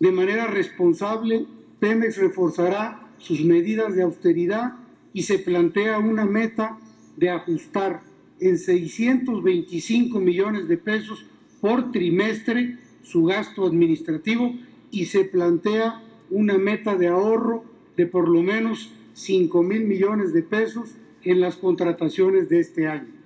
de 0.00 0.10
manera 0.10 0.48
responsable, 0.48 1.46
Pemex 1.78 2.16
reforzará 2.16 3.12
sus 3.18 3.44
medidas 3.44 3.94
de 3.94 4.02
austeridad 4.02 4.87
y 5.12 5.22
se 5.22 5.38
plantea 5.38 5.98
una 5.98 6.24
meta 6.24 6.78
de 7.16 7.30
ajustar 7.30 8.00
en 8.40 8.58
625 8.58 10.20
millones 10.20 10.68
de 10.68 10.76
pesos 10.76 11.26
por 11.60 11.90
trimestre 11.90 12.78
su 13.02 13.24
gasto 13.24 13.66
administrativo 13.66 14.54
y 14.90 15.06
se 15.06 15.24
plantea 15.24 16.02
una 16.30 16.58
meta 16.58 16.96
de 16.96 17.08
ahorro 17.08 17.64
de 17.96 18.06
por 18.06 18.28
lo 18.28 18.42
menos 18.42 18.92
5 19.14 19.62
mil 19.62 19.84
millones 19.84 20.32
de 20.32 20.42
pesos 20.42 20.94
en 21.22 21.40
las 21.40 21.56
contrataciones 21.56 22.48
de 22.48 22.60
este 22.60 22.86
año. 22.86 23.17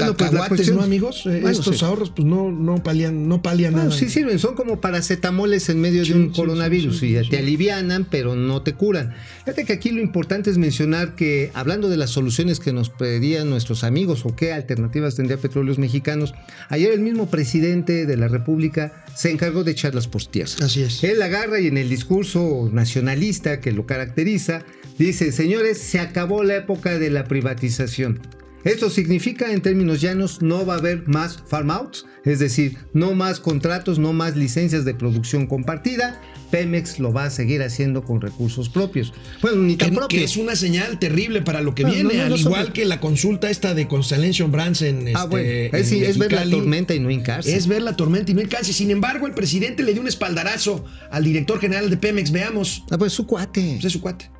Bueno, 0.00 0.16
pues 0.16 0.32
la 0.32 0.48
cuestión- 0.48 0.76
¿no, 0.76 0.82
amigos? 0.82 1.22
Eh, 1.26 1.40
Bueno, 1.40 1.50
Estos 1.50 1.78
sí. 1.78 1.84
ahorros, 1.84 2.10
pues 2.10 2.26
no, 2.26 2.50
no 2.50 2.82
palian, 2.82 3.28
no 3.28 3.42
palian 3.42 3.72
Bueno, 3.72 3.88
nada. 3.88 3.98
sí 3.98 4.08
sirven, 4.08 4.38
son 4.38 4.54
como 4.54 4.80
paracetamoles 4.80 5.68
en 5.68 5.80
medio 5.80 6.04
Sí, 6.04 6.12
de 6.12 6.18
un 6.18 6.26
sí, 6.34 6.40
coronavirus 6.40 7.02
y 7.02 7.14
te 7.30 7.38
alivianan, 7.38 8.06
pero 8.10 8.34
no 8.34 8.62
te 8.62 8.74
curan. 8.74 9.14
Fíjate 9.44 9.64
que 9.64 9.72
aquí 9.72 9.90
lo 9.90 10.00
importante 10.00 10.50
es 10.50 10.58
mencionar 10.58 11.14
que 11.14 11.50
hablando 11.54 11.88
de 11.88 11.96
las 11.96 12.10
soluciones 12.10 12.60
que 12.60 12.72
nos 12.72 12.90
pedían 12.90 13.50
nuestros 13.50 13.84
amigos 13.84 14.24
o 14.26 14.34
qué 14.34 14.52
alternativas 14.52 15.14
tendría 15.16 15.36
Petróleos 15.38 15.78
Mexicanos, 15.78 16.34
ayer 16.68 16.92
el 16.92 17.00
mismo 17.00 17.30
presidente 17.30 18.06
de 18.06 18.16
la 18.16 18.28
República 18.28 19.04
se 19.14 19.30
encargó 19.30 19.64
de 19.64 19.72
echarlas 19.72 20.08
por 20.08 20.24
tierra. 20.26 20.52
Así 20.62 20.82
es. 20.82 21.04
Él 21.04 21.22
agarra 21.22 21.60
y 21.60 21.68
en 21.68 21.78
el 21.78 21.88
discurso 21.88 22.68
nacionalista 22.72 23.60
que 23.60 23.72
lo 23.72 23.86
caracteriza, 23.86 24.62
dice, 24.98 25.30
señores, 25.32 25.78
se 25.78 26.00
acabó 26.00 26.42
la 26.42 26.56
época 26.56 26.98
de 26.98 27.10
la 27.10 27.24
privatización. 27.24 28.20
Esto 28.64 28.88
significa, 28.88 29.52
en 29.52 29.60
términos 29.60 30.00
llanos, 30.00 30.40
no 30.40 30.64
va 30.64 30.74
a 30.74 30.78
haber 30.78 31.06
más 31.06 31.42
farm 31.46 31.70
outs, 31.70 32.06
es 32.24 32.38
decir, 32.38 32.78
no 32.94 33.14
más 33.14 33.38
contratos, 33.38 33.98
no 33.98 34.12
más 34.14 34.36
licencias 34.36 34.84
de 34.86 34.94
producción 34.94 35.46
compartida. 35.46 36.20
Pemex 36.50 36.98
lo 37.00 37.12
va 37.12 37.24
a 37.24 37.30
seguir 37.30 37.62
haciendo 37.62 38.04
con 38.04 38.20
recursos 38.20 38.68
propios. 38.68 39.12
Bueno, 39.42 39.58
ni 39.62 39.76
Que, 39.76 39.84
tan 39.86 39.90
que 39.90 39.96
propios. 39.96 40.22
es 40.22 40.36
una 40.36 40.54
señal 40.56 40.98
terrible 40.98 41.42
para 41.42 41.60
lo 41.60 41.74
que 41.74 41.82
No, 41.82 41.90
viene, 41.90 42.04
no, 42.14 42.14
no, 42.14 42.22
al 42.22 42.30
no 42.30 42.36
igual 42.36 42.72
que 42.72 42.84
la 42.84 43.00
consulta 43.00 43.50
esta 43.50 43.74
de 43.74 43.88
Constellation 43.88 44.52
Brands 44.52 44.80
en 44.82 45.08
Ah, 45.08 45.24
este, 45.24 45.26
bueno, 45.28 45.48
en 45.48 45.74
es, 45.74 45.88
sí, 45.88 46.04
es 46.04 46.16
ver 46.16 46.32
la 46.32 46.48
tormenta 46.48 46.94
y 46.94 47.00
no 47.00 47.10
hincarse. 47.10 47.54
Es 47.56 47.66
ver 47.66 47.82
la 47.82 47.96
tormenta 47.96 48.30
y 48.30 48.34
no 48.34 48.40
alcance. 48.40 48.72
Sin 48.72 48.90
embargo, 48.90 49.26
el 49.26 49.34
presidente 49.34 49.82
le 49.82 49.92
dio 49.92 50.00
un 50.00 50.08
espaldarazo 50.08 50.84
al 51.10 51.24
director 51.24 51.58
general 51.60 51.90
de 51.90 51.96
Pemex. 51.96 52.30
Veamos. 52.30 52.84
Ah, 52.90 52.98
pues 52.98 53.12
su 53.12 53.26
cuate. 53.26 53.72
Pues 53.74 53.84
es 53.86 53.92
su 53.92 54.00
cuate. 54.00 54.30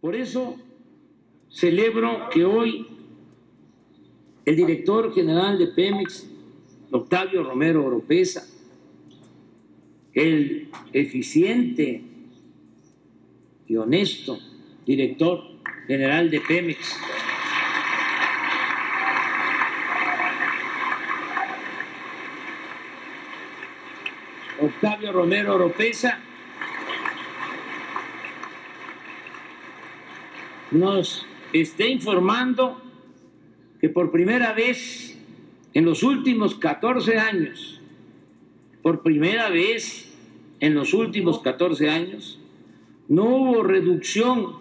Por 0.00 0.14
eso 0.14 0.56
celebro 1.56 2.28
que 2.28 2.44
hoy 2.44 2.86
el 4.44 4.56
director 4.56 5.14
general 5.14 5.58
de 5.58 5.68
Pemex, 5.68 6.28
Octavio 6.90 7.42
Romero 7.42 7.82
Oropesa, 7.82 8.46
el 10.12 10.68
eficiente 10.92 12.02
y 13.66 13.76
honesto 13.76 14.38
director 14.84 15.44
general 15.86 16.30
de 16.30 16.40
Pemex, 16.42 16.94
Octavio 24.60 25.10
Romero 25.10 25.54
Oropesa, 25.54 26.20
nos 30.70 31.26
esté 31.52 31.88
informando 31.88 32.80
que 33.80 33.88
por 33.88 34.10
primera 34.10 34.52
vez 34.52 35.18
en 35.74 35.84
los 35.84 36.02
últimos 36.02 36.54
14 36.54 37.18
años, 37.18 37.80
por 38.82 39.02
primera 39.02 39.50
vez 39.50 40.14
en 40.60 40.74
los 40.74 40.94
últimos 40.94 41.40
14 41.40 41.90
años, 41.90 42.38
no 43.08 43.24
hubo 43.24 43.62
reducción 43.62 44.56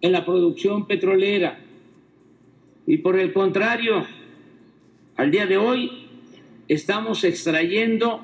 en 0.00 0.12
la 0.12 0.24
producción 0.24 0.86
petrolera 0.86 1.58
y 2.86 2.98
por 2.98 3.18
el 3.18 3.32
contrario, 3.32 4.06
al 5.16 5.30
día 5.30 5.46
de 5.46 5.56
hoy 5.56 6.08
estamos 6.68 7.22
extrayendo 7.24 8.22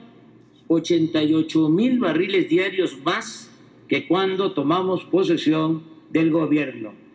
88 0.66 1.68
mil 1.68 1.98
barriles 1.98 2.48
diarios 2.48 2.98
más 3.04 3.50
que 3.86 4.06
cuando 4.06 4.52
tomamos 4.52 5.04
posesión 5.04 5.84
del 6.10 6.30
gobierno. 6.30 7.07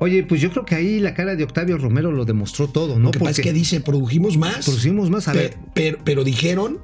Oye, 0.00 0.24
pues 0.24 0.40
yo 0.40 0.50
creo 0.50 0.64
que 0.64 0.74
ahí 0.74 0.98
la 0.98 1.14
cara 1.14 1.36
de 1.36 1.44
Octavio 1.44 1.78
Romero 1.78 2.10
lo 2.10 2.24
demostró 2.24 2.66
todo, 2.68 2.98
¿no? 2.98 3.04
Lo 3.06 3.10
que 3.12 3.18
pasa 3.20 3.30
es 3.32 3.40
que 3.40 3.52
dice, 3.52 3.80
produjimos 3.80 4.36
más. 4.38 4.64
producimos 4.64 5.10
más. 5.10 5.28
A 5.28 5.32
ver, 5.34 5.56
pero, 5.74 5.98
pero 6.04 6.24
dijeron, 6.24 6.78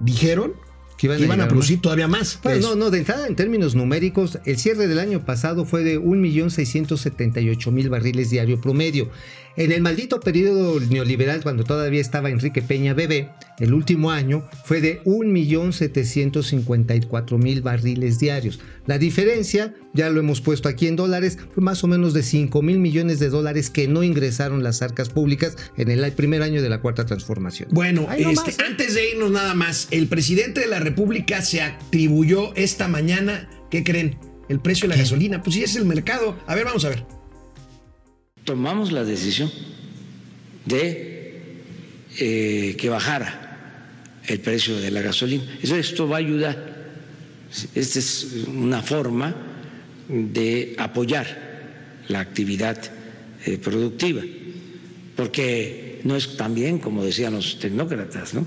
dijeron 0.00 0.52
que 0.96 1.06
iban, 1.06 1.18
que 1.18 1.24
iban 1.24 1.40
a 1.40 1.48
producir 1.48 1.76
más. 1.78 1.82
todavía 1.82 2.06
más. 2.08 2.38
Bueno, 2.42 2.58
Es- 2.58 2.64
no, 2.64 2.74
no, 2.76 2.90
de 2.90 2.98
entrada 2.98 3.26
en 3.26 3.34
términos 3.34 3.74
numéricos, 3.74 4.38
el 4.44 4.56
cierre 4.58 4.86
del 4.86 4.98
año 5.00 5.24
pasado 5.24 5.64
fue 5.64 5.82
de 5.82 5.98
1.678.000 5.98 7.88
barriles 7.88 8.28
diario 8.30 8.60
promedio. 8.60 9.08
En 9.56 9.72
el 9.72 9.82
maldito 9.82 10.20
periodo 10.20 10.78
neoliberal, 10.78 11.42
cuando 11.42 11.64
todavía 11.64 12.00
estaba 12.00 12.30
Enrique 12.30 12.62
Peña 12.62 12.94
Bebé, 12.94 13.30
el 13.58 13.74
último 13.74 14.12
año 14.12 14.44
fue 14.64 14.80
de 14.80 15.02
1.754.000 15.04 17.62
barriles 17.62 18.18
diarios. 18.18 18.58
La 18.86 18.98
diferencia, 18.98 19.74
ya 19.92 20.08
lo 20.10 20.20
hemos 20.20 20.40
puesto 20.40 20.68
aquí 20.68 20.86
en 20.86 20.96
dólares, 20.96 21.38
fue 21.52 21.62
más 21.62 21.82
o 21.84 21.86
menos 21.86 22.14
de 22.14 22.22
5 22.22 22.62
mil 22.62 22.78
millones 22.78 23.18
de 23.18 23.28
dólares 23.28 23.70
que 23.70 23.88
no 23.88 24.02
ingresaron 24.02 24.62
las 24.62 24.82
arcas 24.82 25.08
públicas 25.08 25.56
en 25.76 25.90
el 25.90 26.12
primer 26.12 26.42
año 26.42 26.62
de 26.62 26.68
la 26.68 26.80
cuarta 26.80 27.06
transformación. 27.06 27.68
Bueno, 27.72 28.08
este, 28.12 28.50
¿eh? 28.50 28.66
antes 28.66 28.94
de 28.94 29.10
irnos 29.10 29.30
nada 29.30 29.54
más, 29.54 29.88
el 29.90 30.06
presidente 30.06 30.60
de 30.60 30.66
la 30.66 30.78
República 30.78 31.42
se 31.42 31.62
atribuyó 31.62 32.54
esta 32.54 32.88
mañana, 32.88 33.48
¿qué 33.70 33.84
creen? 33.84 34.18
El 34.48 34.60
precio 34.60 34.84
de 34.84 34.88
la 34.88 34.94
¿Qué? 34.94 35.02
gasolina. 35.02 35.42
Pues 35.42 35.54
sí, 35.54 35.62
es 35.62 35.76
el 35.76 35.84
mercado. 35.84 36.36
A 36.46 36.54
ver, 36.54 36.64
vamos 36.64 36.84
a 36.84 36.88
ver. 36.88 37.04
tomamos 38.44 38.90
la 38.90 39.04
decisión 39.04 39.50
de 40.66 41.60
eh, 42.18 42.74
que 42.76 42.88
bajara 42.88 44.18
el 44.26 44.40
precio 44.40 44.76
de 44.80 44.90
la 44.90 45.02
gasolina. 45.02 45.44
Eso, 45.62 45.76
esto 45.76 46.08
va 46.08 46.16
a 46.16 46.18
ayudar. 46.18 46.80
Esta 47.74 47.98
es 47.98 48.44
una 48.48 48.82
forma 48.82 49.49
de 50.10 50.74
apoyar 50.78 51.26
la 52.08 52.20
actividad 52.20 52.78
eh, 53.46 53.58
productiva, 53.58 54.22
porque 55.16 56.00
no 56.04 56.16
es 56.16 56.36
tan 56.36 56.54
bien 56.54 56.78
como 56.78 57.04
decían 57.04 57.34
los 57.34 57.58
tecnócratas, 57.58 58.34
¿no? 58.34 58.46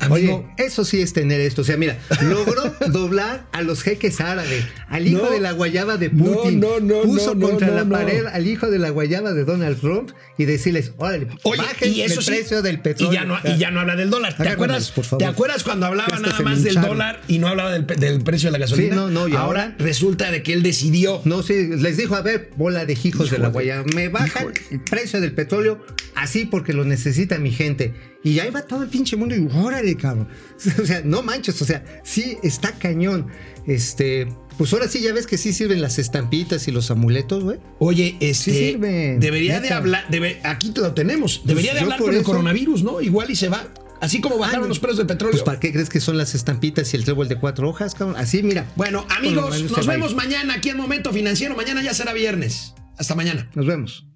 Amigo, 0.00 0.48
eso 0.56 0.84
sí 0.84 1.00
es 1.00 1.12
tener 1.12 1.40
esto. 1.40 1.62
O 1.62 1.64
sea, 1.64 1.76
mira, 1.76 1.98
logró 2.22 2.62
doblar 2.88 3.46
a 3.52 3.62
los 3.62 3.82
jeques 3.82 4.20
árabes, 4.20 4.64
al 4.88 5.06
hijo 5.06 5.24
No. 5.24 5.30
de 5.30 5.40
la 5.40 5.52
guayaba 5.52 5.96
de 5.96 6.10
Putin. 6.10 6.60
No, 6.60 6.80
no, 6.80 6.96
no, 6.96 7.02
puso 7.02 7.38
contra 7.38 7.68
la 7.68 7.84
pared 7.84 8.26
al 8.26 8.46
hijo 8.46 8.70
de 8.70 8.78
la 8.78 8.90
guayaba 8.90 9.32
de 9.32 9.44
Donald 9.44 9.80
Trump 9.80 10.10
y 10.38 10.44
decirles, 10.44 10.92
órale, 10.96 11.28
Oye, 11.42 11.62
bajen 11.62 11.92
y 11.92 12.02
eso 12.02 12.20
el 12.20 12.24
sí, 12.26 12.30
precio 12.30 12.62
del 12.62 12.80
petróleo. 12.80 13.12
Y 13.12 13.14
ya, 13.16 13.24
no, 13.24 13.38
y 13.44 13.58
ya 13.58 13.70
no 13.70 13.80
habla 13.80 13.96
del 13.96 14.10
dólar. 14.10 14.36
¿Te 14.36 14.48
acuerdas, 14.48 14.90
por 14.90 15.04
favor. 15.04 15.18
¿Te 15.18 15.26
acuerdas 15.26 15.62
cuando 15.64 15.86
hablaba 15.86 16.18
nada 16.18 16.40
más 16.40 16.62
del 16.62 16.80
dólar 16.80 17.20
y 17.28 17.38
no 17.38 17.48
hablaba 17.48 17.72
del, 17.72 17.84
precio 17.84 18.48
de 18.48 18.52
la 18.52 18.58
gasolina? 18.58 18.90
Sí, 18.90 18.96
no, 18.96 19.10
no, 19.10 19.28
y 19.28 19.34
ahora, 19.34 19.62
ahora- 19.64 19.76
resulta 19.78 20.30
de 20.30 20.42
que 20.42 20.52
él 20.52 20.62
decidió. 20.62 21.20
No 21.24 21.42
sé, 21.42 21.68
les 21.76 21.96
dijo, 21.96 22.14
a 22.14 22.22
ver, 22.22 22.50
bola 22.56 22.84
de 22.86 22.98
hijos 23.02 23.30
de 23.30 23.38
la 23.38 23.48
guayaba, 23.48 23.84
me 23.94 24.08
bajan 24.08 24.42
híjole. 24.44 24.60
el 24.70 24.80
precio 24.80 25.20
del 25.20 25.32
petróleo 25.32 25.84
así 26.14 26.44
porque 26.44 26.72
lo 26.72 26.84
necesita 26.84 27.38
mi 27.38 27.50
gente. 27.52 27.94
Y 28.22 28.38
ahí 28.38 28.50
va 28.50 28.62
todo 28.62 28.82
el 28.82 28.88
pinche 28.88 29.16
mundo 29.16 29.34
y 29.36 29.46
órale, 29.54 29.83
cabrón. 29.94 30.28
O 30.82 30.86
sea, 30.86 31.02
no 31.04 31.22
manches, 31.22 31.60
o 31.60 31.64
sea, 31.66 31.84
sí 32.02 32.38
está 32.42 32.72
cañón. 32.72 33.26
Este, 33.66 34.26
pues 34.56 34.72
ahora 34.72 34.88
sí 34.88 35.00
ya 35.00 35.12
ves 35.12 35.26
que 35.26 35.36
sí 35.38 35.52
sirven 35.52 35.80
las 35.82 35.98
estampitas 35.98 36.66
y 36.68 36.70
los 36.70 36.90
amuletos, 36.90 37.44
güey. 37.44 37.58
Oye, 37.78 38.16
este. 38.20 38.52
Sí 38.52 38.58
sirven, 38.70 39.20
debería 39.20 39.60
de 39.60 39.70
hablar. 39.72 40.06
debe- 40.10 40.40
aquí 40.44 40.70
te 40.70 40.80
lo 40.80 40.94
tenemos. 40.94 41.42
Debería 41.44 41.74
de 41.74 41.80
hablar 41.80 41.98
por 41.98 42.08
con 42.08 42.16
el 42.16 42.22
coronavirus, 42.22 42.82
¿no? 42.82 43.00
Igual 43.00 43.30
y 43.30 43.36
se 43.36 43.48
va. 43.48 43.68
Así 44.00 44.20
como 44.20 44.36
bajaron 44.38 44.68
los 44.68 44.78
precios 44.80 44.98
del 44.98 45.06
petróleo. 45.06 45.32
Pues 45.32 45.44
¿para 45.44 45.60
qué 45.60 45.72
crees 45.72 45.88
que 45.88 46.00
son 46.00 46.18
las 46.18 46.34
estampitas 46.34 46.92
y 46.92 46.96
el 46.98 47.04
trébol 47.04 47.26
de 47.28 47.36
cuatro 47.36 47.68
hojas, 47.70 47.94
cabrón? 47.94 48.16
Así, 48.18 48.42
mira. 48.42 48.66
Bueno, 48.76 49.06
amigos, 49.16 49.48
Bueno, 49.48 49.76
nos 49.76 49.86
vemos 49.86 50.14
mañana 50.14 50.54
aquí 50.54 50.68
en 50.68 50.76
Momento 50.76 51.10
Financiero. 51.12 51.54
Mañana 51.56 51.82
ya 51.82 51.94
será 51.94 52.12
viernes. 52.12 52.74
Hasta 52.98 53.14
mañana. 53.14 53.48
Nos 53.54 53.66
vemos. 53.66 54.06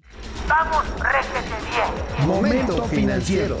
Vamos, 0.47 0.83
réjete 0.99 1.55
bien. 1.71 2.27
Momento 2.27 2.85
financiero. 2.85 3.59